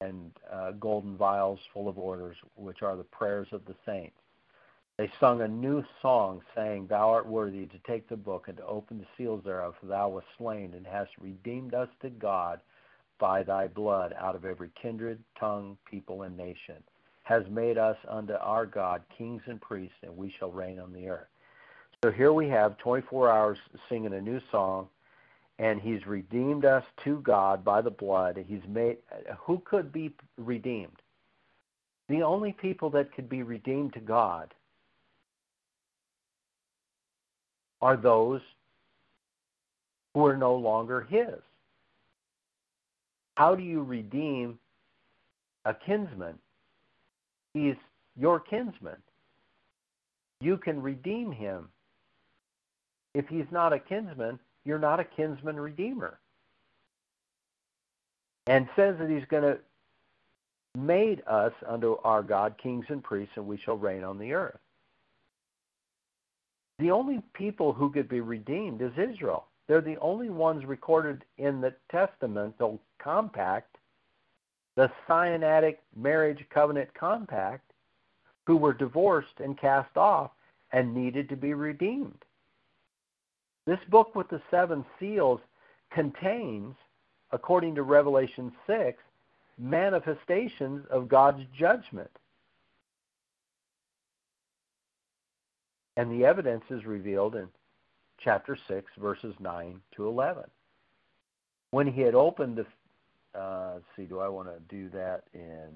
[0.00, 4.16] and uh, golden vials full of orders, which are the prayers of the saints.
[4.98, 8.66] They sung a new song, saying, Thou art worthy to take the book and to
[8.66, 12.58] open the seals thereof, for thou wast slain and hast redeemed us to God
[13.20, 16.82] by thy blood out of every kindred, tongue, people, and nation,
[17.22, 21.08] has made us unto our God kings and priests, and we shall reign on the
[21.08, 21.28] earth.
[22.04, 23.58] So here we have 24 hours
[23.88, 24.88] singing a new song,
[25.58, 28.44] and he's redeemed us to God by the blood.
[28.46, 28.98] He's made
[29.40, 31.00] who could be redeemed?
[32.08, 34.54] The only people that could be redeemed to God
[37.80, 38.40] are those
[40.14, 41.40] who are no longer his.
[43.36, 44.58] How do you redeem
[45.64, 46.38] a kinsman?
[47.52, 47.76] He's
[48.16, 48.96] your kinsman.
[50.40, 51.68] You can redeem him.
[53.16, 56.18] If he's not a kinsman, you're not a kinsman redeemer.
[58.46, 59.58] And says that he's going to
[60.76, 64.58] made us unto our God kings and priests, and we shall reign on the earth.
[66.78, 69.46] The only people who could be redeemed is Israel.
[69.66, 73.78] They're the only ones recorded in the testamental compact,
[74.74, 77.72] the Sinaitic marriage covenant compact,
[78.46, 80.32] who were divorced and cast off
[80.70, 82.22] and needed to be redeemed.
[83.66, 85.40] This book with the seven seals
[85.92, 86.74] contains,
[87.32, 89.02] according to Revelation 6,
[89.58, 92.10] manifestations of God's judgment.
[95.96, 97.48] And the evidence is revealed in
[98.20, 100.44] chapter 6, verses 9 to 11.
[101.70, 105.70] When he had opened the, uh, see, do I want to do that in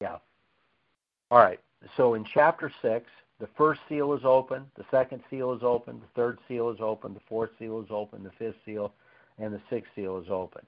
[0.00, 0.16] Yeah.
[1.30, 1.60] All right.
[1.96, 3.06] So in chapter 6,
[3.40, 7.14] the first seal is open, the second seal is open, the third seal is open,
[7.14, 8.92] the fourth seal is open, the fifth seal,
[9.38, 10.62] and the sixth seal is open.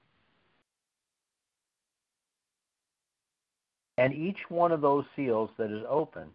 [3.99, 6.29] And each one of those seals that is open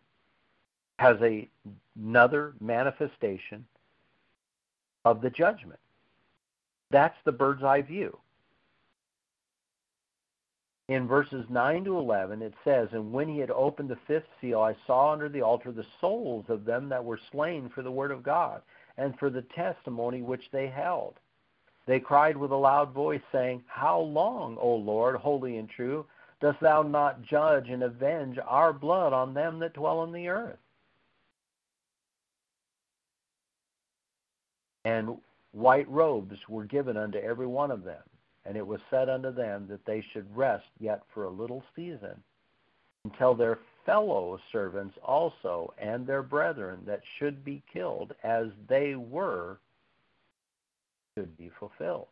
[1.01, 1.49] has a,
[2.01, 3.65] another manifestation
[5.05, 5.81] of the judgment.
[6.91, 8.17] That's the bird's eye view.
[10.89, 14.63] In verses 9 to 11, it says, And when he had opened the fifth seal,
[14.63, 18.11] I saw under the altar the souls of them that were slain for the word
[18.11, 18.63] of God
[18.97, 21.15] and for the testimony which they held.
[21.87, 26.07] They cried with a loud voice, saying, How long, O Lord, holy and true,
[26.41, 30.59] dost thou not judge and avenge our blood on them that dwell on the earth?
[34.85, 35.19] And
[35.53, 38.03] white robes were given unto every one of them,
[38.49, 42.15] and it was said unto them that they should rest yet for a little season,
[43.05, 49.59] until their fellow servants also and their brethren that should be killed as they were
[51.15, 52.09] should be fulfilled.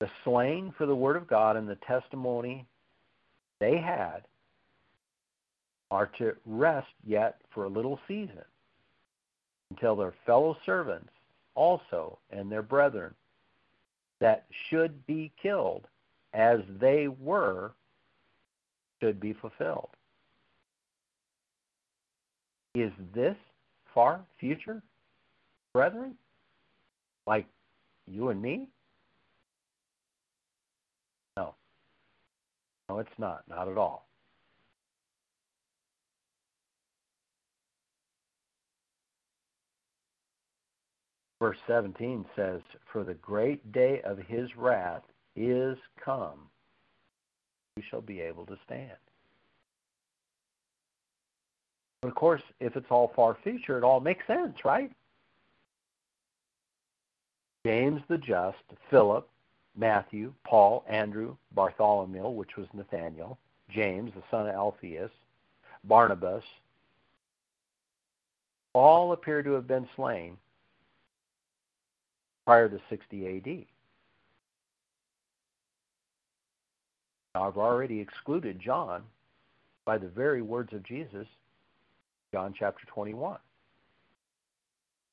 [0.00, 2.66] The slain for the word of God and the testimony
[3.58, 4.22] they had
[5.90, 8.42] are to rest yet for a little season
[9.72, 11.08] until their fellow servants
[11.54, 13.14] also and their brethren
[14.20, 15.86] that should be killed
[16.34, 17.72] as they were
[19.00, 19.88] should be fulfilled.
[22.74, 23.36] Is this
[23.94, 24.82] far future,
[25.72, 26.14] brethren?
[27.26, 27.46] Like
[28.06, 28.68] you and me?
[31.36, 31.54] No.
[32.88, 33.42] No, it's not.
[33.48, 34.06] Not at all.
[41.42, 42.60] Verse 17 says,
[42.92, 45.02] For the great day of his wrath
[45.34, 46.38] is come.
[47.76, 48.92] You shall be able to stand.
[52.00, 54.92] But of course, if it's all far future, it all makes sense, right?
[57.66, 59.28] James the Just, Philip,
[59.76, 63.36] Matthew, Paul, Andrew, Bartholomew, which was Nathaniel,
[63.68, 65.10] James, the son of Alphaeus,
[65.82, 66.44] Barnabas,
[68.74, 70.36] all appear to have been slain
[72.44, 73.66] prior to 60 AD.
[77.34, 79.02] Now, I've already excluded John
[79.84, 81.26] by the very words of Jesus,
[82.32, 83.38] John chapter 21.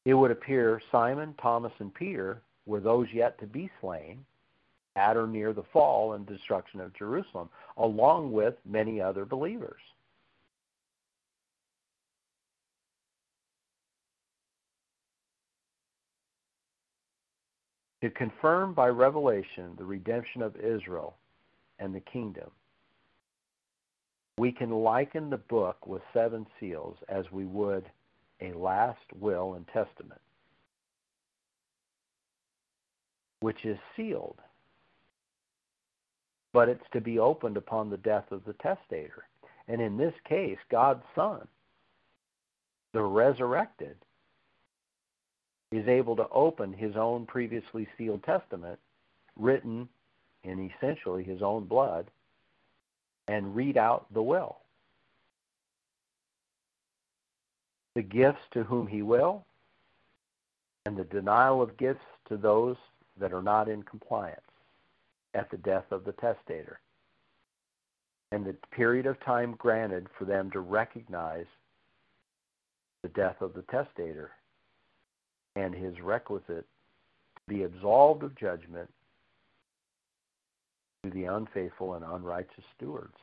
[0.06, 4.26] It would appear Simon, Thomas, and Peter were those yet to be slain
[4.96, 9.82] at or near the fall and destruction of Jerusalem, along with many other believers.
[18.02, 21.18] To confirm by revelation the redemption of Israel
[21.80, 22.50] and the kingdom.
[24.38, 27.86] We can liken the book with seven seals as we would
[28.42, 30.22] a last will and testament,
[33.42, 34.38] which is sealed,
[36.54, 39.26] but it's to be opened upon the death of the testator.
[39.68, 41.46] And in this case, God's Son,
[42.94, 43.98] the resurrected,
[45.72, 48.80] is able to open his own previously sealed testament,
[49.38, 49.88] written
[50.44, 52.10] in essentially his own blood,
[53.28, 54.58] and read out the will.
[57.96, 59.46] The gifts to whom he will,
[60.86, 62.78] and the denial of gifts to those
[63.20, 64.42] that are not in compliance
[65.36, 66.80] at the death of the testator,
[68.32, 71.46] and the period of time granted for them to recognize
[73.04, 74.32] the death of the testator
[75.56, 76.66] and his requisite
[77.36, 78.90] to be absolved of judgment
[81.04, 83.16] to the unfaithful and unrighteous stewards.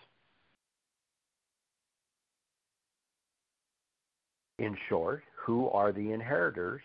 [4.59, 6.81] In short, who are the inheritors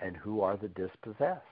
[0.00, 1.44] and who are the dispossessed?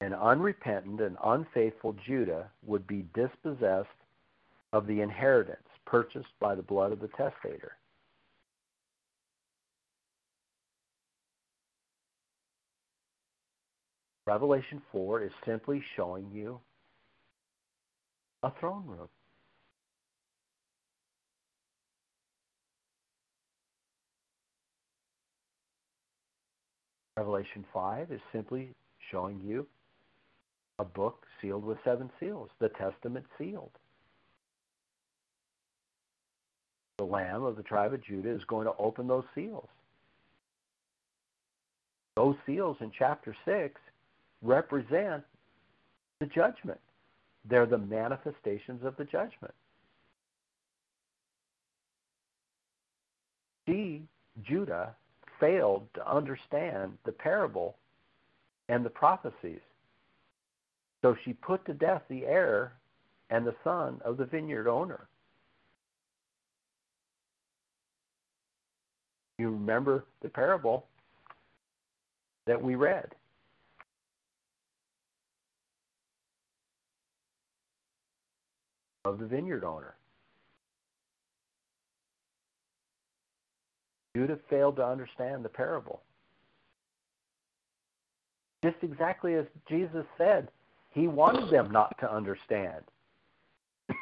[0.00, 3.88] An unrepentant and unfaithful Judah would be dispossessed
[4.72, 7.76] of the inheritance purchased by the blood of the testator.
[14.30, 16.60] Revelation 4 is simply showing you
[18.44, 19.08] a throne room.
[27.16, 28.70] Revelation 5 is simply
[29.10, 29.66] showing you
[30.78, 33.72] a book sealed with seven seals, the Testament sealed.
[36.98, 39.68] The Lamb of the tribe of Judah is going to open those seals.
[42.14, 43.80] Those seals in chapter 6
[44.42, 45.22] represent
[46.20, 46.80] the judgment.
[47.48, 49.54] They're the manifestations of the judgment.
[53.66, 54.02] She,
[54.42, 54.94] Judah,
[55.38, 57.76] failed to understand the parable
[58.68, 59.60] and the prophecies.
[61.02, 62.72] So she put to death the heir
[63.30, 65.06] and the son of the vineyard owner.
[69.38, 70.84] You remember the parable
[72.46, 73.14] that we read.
[79.04, 79.94] Of the vineyard owner.
[84.14, 86.02] Judah failed to understand the parable.
[88.62, 90.48] Just exactly as Jesus said,
[90.90, 92.82] he wanted them not to understand.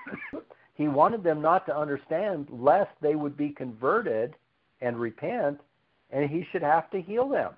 [0.75, 4.35] he wanted them not to understand lest they would be converted
[4.81, 5.61] and repent,
[6.11, 7.53] and he should have to heal them.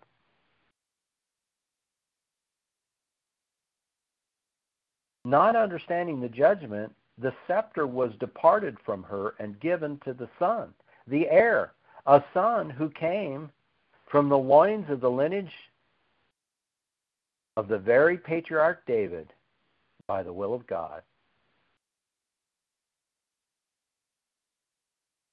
[5.25, 10.73] Not understanding the judgment, the scepter was departed from her and given to the son,
[11.07, 11.73] the heir,
[12.07, 13.51] a son who came
[14.11, 15.53] from the loins of the lineage
[17.57, 19.33] of the very patriarch David
[20.07, 21.03] by the will of God.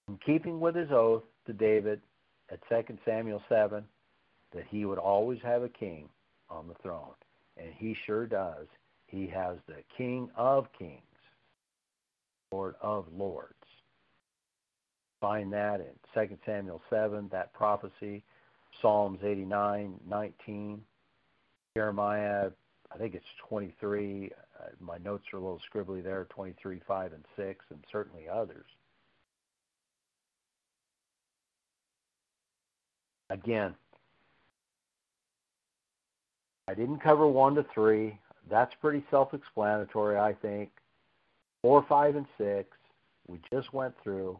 [0.07, 2.01] In keeping with his oath to David
[2.51, 3.83] at 2 Samuel 7
[4.53, 6.07] that he would always have a king
[6.49, 7.13] on the throne.
[7.57, 8.67] And he sure does.
[9.07, 11.01] He has the King of kings,
[12.51, 13.53] Lord of lords.
[15.19, 18.23] Find that in 2 Samuel 7, that prophecy,
[18.81, 20.81] Psalms 89, 19,
[21.75, 22.51] Jeremiah,
[22.93, 24.31] I think it's 23.
[24.59, 28.65] Uh, my notes are a little scribbly there, 23, 5, and 6, and certainly others.
[33.29, 33.75] Again,
[36.67, 38.17] I didn't cover 1 to 3.
[38.49, 40.69] That's pretty self explanatory, I think.
[41.61, 42.69] 4, 5, and 6,
[43.27, 44.39] we just went through.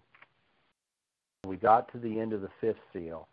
[1.46, 3.28] We got to the end of the fifth seal.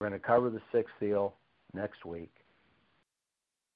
[0.00, 1.34] We're going to cover the sixth seal
[1.72, 2.30] next week.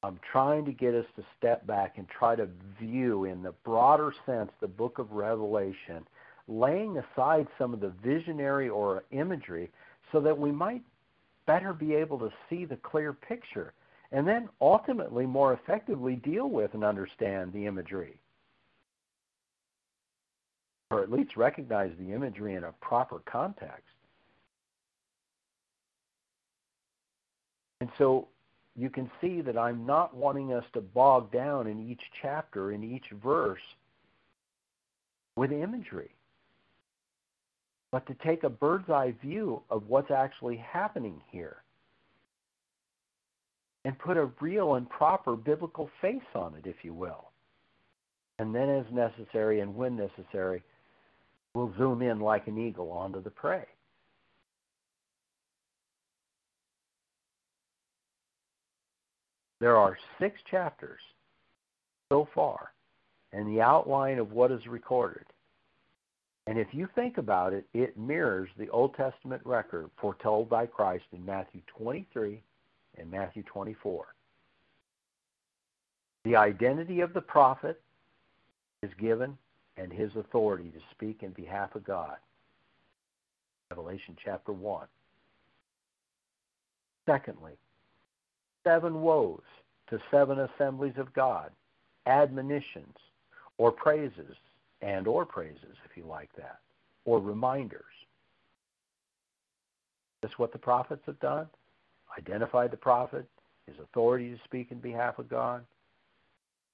[0.03, 2.49] I'm trying to get us to step back and try to
[2.81, 6.07] view in the broader sense the book of Revelation,
[6.47, 9.71] laying aside some of the visionary or imagery
[10.13, 10.83] so that we might
[11.47, 13.73] better be able to see the clear picture
[14.13, 18.17] and then ultimately more effectively deal with and understand the imagery.
[20.91, 23.83] Or at least recognize the imagery in a proper context.
[27.81, 28.29] And so
[28.75, 32.83] you can see that I'm not wanting us to bog down in each chapter, in
[32.83, 33.61] each verse,
[35.37, 36.11] with imagery,
[37.93, 41.59] but to take a bird's eye view of what's actually happening here
[43.85, 47.31] and put a real and proper biblical face on it, if you will.
[48.39, 50.63] And then, as necessary and when necessary,
[51.55, 53.65] we'll zoom in like an eagle onto the prey.
[59.61, 61.01] There are six chapters
[62.11, 62.73] so far
[63.33, 65.25] and the outline of what is recorded.
[66.47, 71.05] And if you think about it, it mirrors the Old Testament record foretold by Christ
[71.13, 72.41] in Matthew 23
[72.97, 74.07] and Matthew 24.
[76.25, 77.81] The identity of the prophet
[78.83, 79.37] is given
[79.79, 82.17] and his authority to speak in behalf of God.
[83.71, 84.87] Revelation chapter 1.
[87.07, 87.53] Secondly,
[88.65, 89.41] seven woes
[89.89, 91.51] to seven assemblies of God,
[92.07, 92.97] admonitions
[93.57, 94.37] or praises
[94.83, 96.59] and or praises if you like that,
[97.05, 97.83] or reminders.
[100.23, 101.47] That's what the prophets have done.
[102.19, 103.27] Identified the prophet,
[103.67, 105.65] his authority to speak in behalf of God.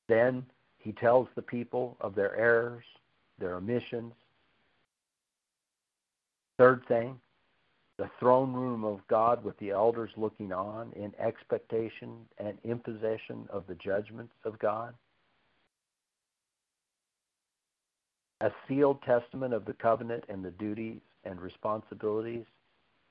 [0.08, 0.44] Then
[0.78, 2.84] he tells the people of their errors,
[3.38, 4.12] their omissions.
[6.58, 7.18] Third thing,
[7.96, 13.46] the throne room of God with the elders looking on in expectation and in possession
[13.50, 14.94] of the judgments of God.
[18.40, 22.44] A sealed testament of the covenant and the duties and responsibilities,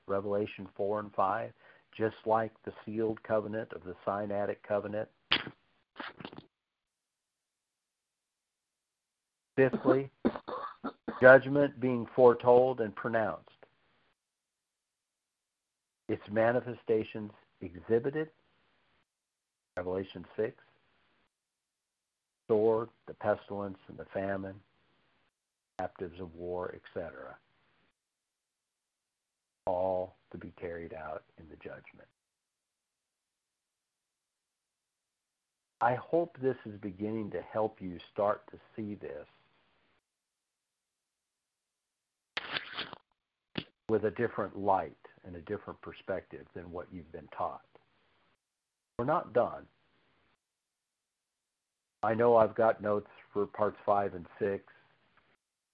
[0.06, 1.50] Revelation 4 and 5,
[1.96, 5.08] just like the sealed covenant of the Sinaitic covenant.
[9.56, 10.10] Fifthly,
[11.20, 13.48] judgment being foretold and pronounced
[16.08, 18.28] its manifestations exhibited,
[19.76, 20.56] Revelation 6,
[22.48, 24.54] sword, the pestilence, and the famine,
[25.78, 27.36] captives of war, etc.,
[29.66, 32.08] all to be carried out in the judgment.
[35.80, 39.26] I hope this is beginning to help you start to see this
[43.88, 44.96] with a different light
[45.26, 47.62] and a different perspective than what you've been taught.
[48.98, 49.66] We're not done.
[52.02, 54.64] I know I've got notes for parts five and six.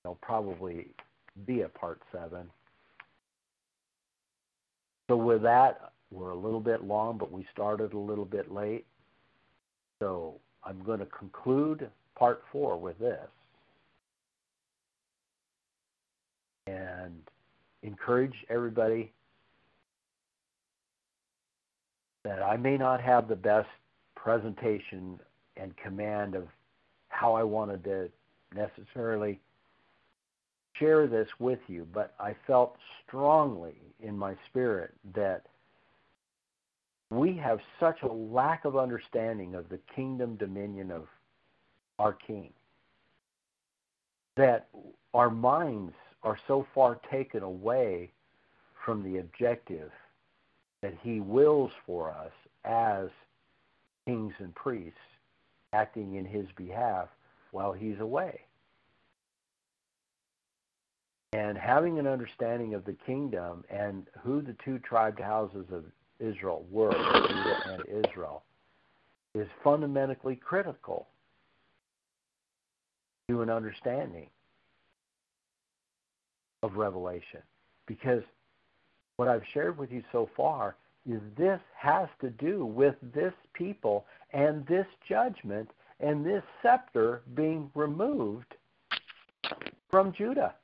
[0.02, 0.88] There'll probably
[1.46, 2.50] be a part seven.
[5.10, 8.86] So with that, we're a little bit long, but we started a little bit late.
[10.00, 13.28] So I'm going to conclude part four with this.
[16.66, 17.22] And
[17.82, 19.12] encourage everybody
[22.24, 23.68] that I may not have the best
[24.14, 25.18] presentation
[25.56, 26.48] and command of
[27.08, 28.10] how I wanted to
[28.54, 29.40] necessarily
[30.74, 32.76] share this with you, but I felt
[33.06, 35.46] strongly in my spirit that
[37.10, 41.06] we have such a lack of understanding of the kingdom dominion of
[41.98, 42.50] our King
[44.36, 44.68] that
[45.12, 48.10] our minds are so far taken away
[48.84, 49.90] from the objective
[50.82, 52.32] that he wills for us
[52.64, 53.08] as
[54.06, 54.98] kings and priests
[55.72, 57.08] acting in his behalf
[57.52, 58.40] while he's away.
[61.32, 65.84] And having an understanding of the kingdom and who the two tribed houses of
[66.18, 68.42] Israel were, Judah and Israel,
[69.34, 71.06] is fundamentally critical
[73.28, 74.28] to an understanding
[76.62, 77.40] of Revelation.
[77.86, 78.22] Because
[79.16, 80.76] what I've shared with you so far
[81.08, 87.70] is this has to do with this people and this judgment and this scepter being
[87.74, 88.54] removed
[89.90, 90.54] from Judah.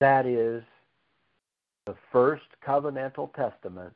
[0.00, 0.62] That is
[1.86, 3.94] the first covenantal testament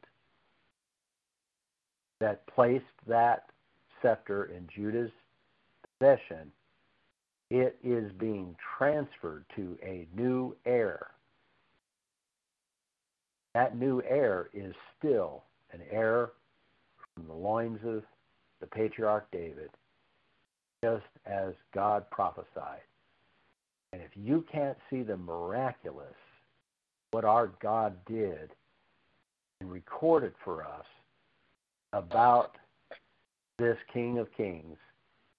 [2.20, 3.46] that placed that
[4.02, 5.10] scepter in Judah's
[5.98, 6.52] possession.
[7.54, 11.06] It is being transferred to a new heir.
[13.54, 16.32] That new heir is still an heir
[17.14, 18.02] from the loins of
[18.58, 19.70] the patriarch David,
[20.82, 22.82] just as God prophesied.
[23.92, 26.16] And if you can't see the miraculous,
[27.12, 28.50] what our God did
[29.60, 30.86] and recorded for us
[31.92, 32.56] about
[33.60, 34.76] this King of Kings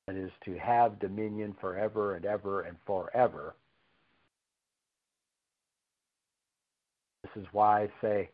[0.07, 3.55] that is to have dominion forever and ever and forever.
[7.23, 8.29] This is why I say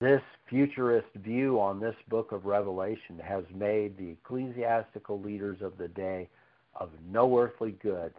[0.00, 5.88] this futurist view on this book of Revelation has made the ecclesiastical leaders of the
[5.88, 6.28] day
[6.74, 8.12] of no earthly good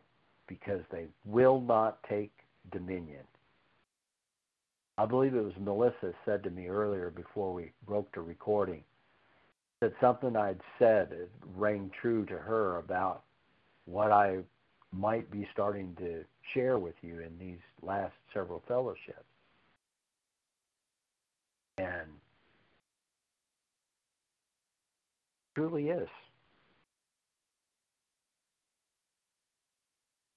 [0.47, 2.31] because they will not take
[2.71, 3.23] dominion.
[4.97, 8.83] I believe it was Melissa said to me earlier before we broke the recording
[9.81, 11.13] that something I'd said
[11.55, 13.23] rang true to her about
[13.85, 14.39] what I
[14.91, 16.23] might be starting to
[16.53, 19.23] share with you in these last several fellowships.
[21.77, 22.09] And
[25.55, 26.09] truly is.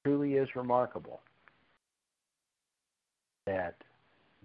[0.04, 1.20] truly is remarkable
[3.46, 3.76] that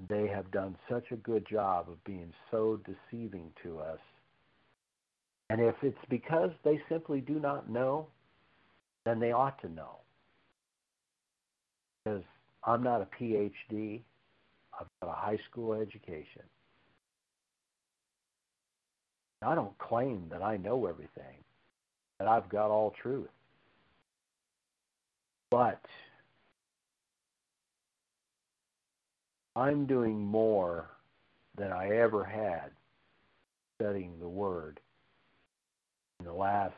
[0.09, 3.99] they have done such a good job of being so deceiving to us.
[5.49, 8.07] And if it's because they simply do not know,
[9.05, 9.99] then they ought to know.
[12.03, 12.23] Because
[12.63, 14.01] I'm not a PhD,
[14.79, 16.41] I've got a high school education.
[19.41, 21.43] I don't claim that I know everything,
[22.19, 23.29] that I've got all truth.
[25.51, 25.81] But
[29.55, 30.89] I'm doing more
[31.55, 32.71] than I ever had
[33.79, 34.79] studying the Word
[36.19, 36.73] in the last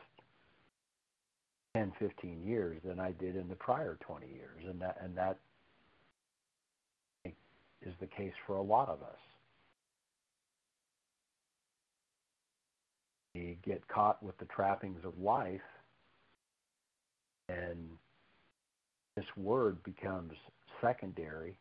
[1.76, 4.64] 10, 15 years than I did in the prior 20 years.
[4.68, 5.38] And that, and that
[7.24, 9.18] is the case for a lot of us.
[13.34, 15.60] We get caught with the trappings of life
[17.48, 17.88] and
[19.16, 20.32] this word becomes
[20.80, 21.56] secondary,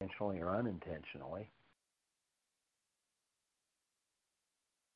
[0.00, 1.48] intentionally or unintentionally.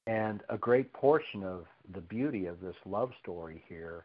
[0.08, 4.04] And a great portion of the beauty of this love story here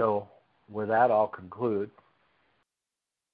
[0.00, 0.28] So
[0.70, 1.90] with that, I'll conclude.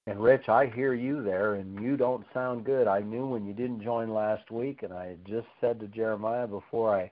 [0.06, 2.88] And Rich, I hear you there, and you don't sound good.
[2.88, 6.94] I knew when you didn't join last week, and I just said to Jeremiah before
[6.98, 7.10] I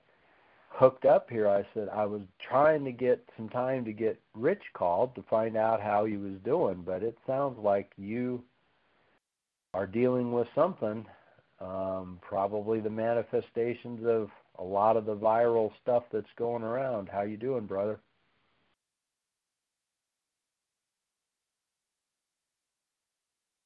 [0.73, 4.63] hooked up here, I said I was trying to get some time to get Rich
[4.73, 8.43] called to find out how he was doing, but it sounds like you
[9.73, 11.05] are dealing with something,
[11.61, 14.29] um, probably the manifestations of
[14.59, 17.07] a lot of the viral stuff that's going around.
[17.07, 17.99] How you doing, brother?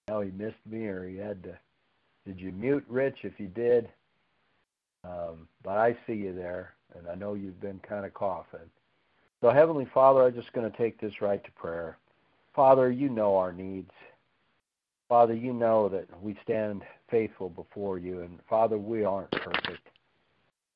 [0.10, 1.58] No, he missed me, or he had to.
[2.26, 3.20] Did you mute Rich?
[3.24, 3.90] If you did,
[5.04, 8.70] um, but I see you there, and I know you've been kind of coughing.
[9.42, 11.98] So, Heavenly Father, I'm just going to take this right to prayer.
[12.56, 13.92] Father, you know our needs.
[15.10, 19.88] Father, you know that we stand faithful before you, and Father, we aren't perfect.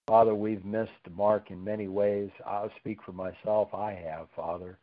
[0.07, 2.29] Father, we've missed the mark in many ways.
[2.45, 3.73] I'll speak for myself.
[3.73, 4.77] I have, Father.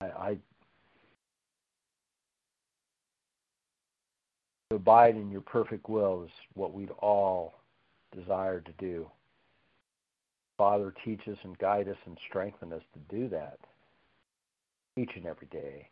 [0.00, 0.36] I, I
[4.70, 7.59] abide in your perfect will is what we'd all
[8.16, 9.08] desire to do.
[10.58, 13.58] Father, teach us and guide us and strengthen us to do that
[14.96, 15.88] each and every day.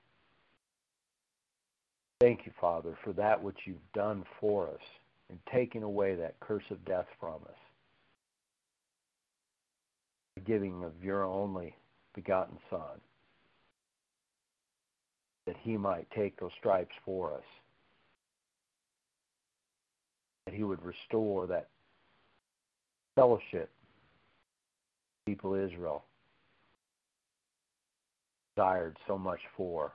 [2.20, 4.80] Thank you, Father, for that which you've done for us
[5.30, 7.58] and taking away that curse of death from us.
[10.34, 11.74] The giving of your only
[12.14, 13.00] begotten Son,
[15.46, 17.44] that he might take those stripes for us
[20.48, 21.68] that he would restore that
[23.18, 23.68] fellowship
[25.26, 26.04] people Israel
[28.54, 29.92] desired so much for.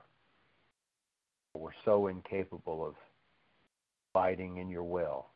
[1.54, 2.94] Were so incapable of
[4.12, 5.26] fighting in your will.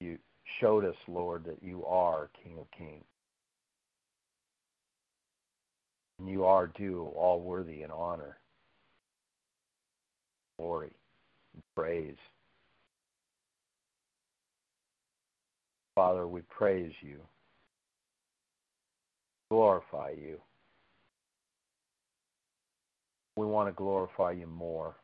[0.00, 0.16] You
[0.60, 3.04] showed us, Lord, that you are King of Kings.
[6.18, 8.38] And you are due all worthy and honor,
[10.56, 10.92] glory,
[11.54, 12.16] and praise.
[15.94, 17.20] Father, we praise you,
[19.50, 20.40] glorify you.
[23.36, 24.96] We want to glorify you more.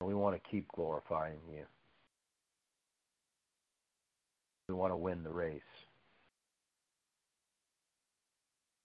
[0.00, 1.62] We want to keep glorifying you.
[4.68, 5.60] We want to win the race.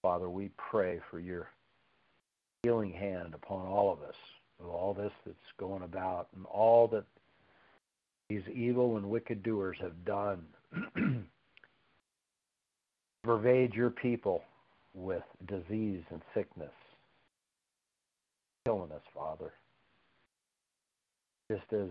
[0.02, 1.50] Father, we pray for your
[2.64, 4.16] healing hand upon all of us,
[4.60, 7.06] of all this that's going about, and all that
[8.30, 10.44] these evil and wicked doers have done.
[13.24, 14.44] Pervade your people
[14.94, 16.72] with disease and sickness.
[18.66, 19.54] Killing us, Father.
[21.52, 21.90] Just as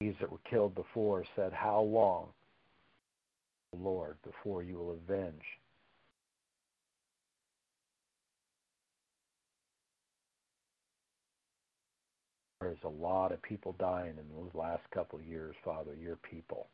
[0.00, 2.28] these that were killed before said, How long,
[3.78, 5.42] Lord, before you will avenge
[12.64, 16.68] There's a lot of people dying in those last couple of years, Father, your people.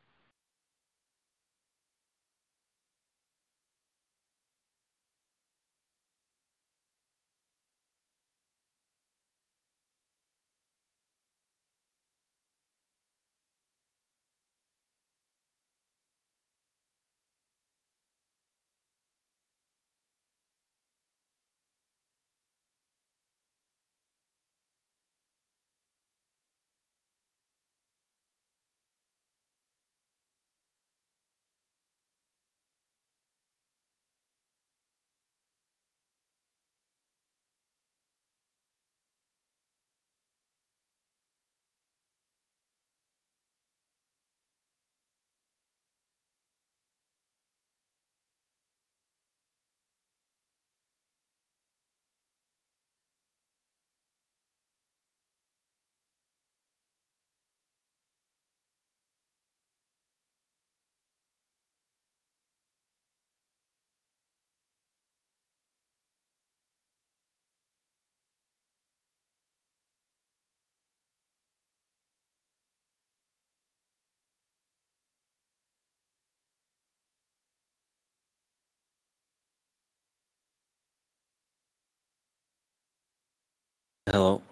[84.12, 84.42] Hello.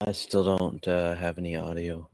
[0.00, 2.08] I still don't uh, have any audio.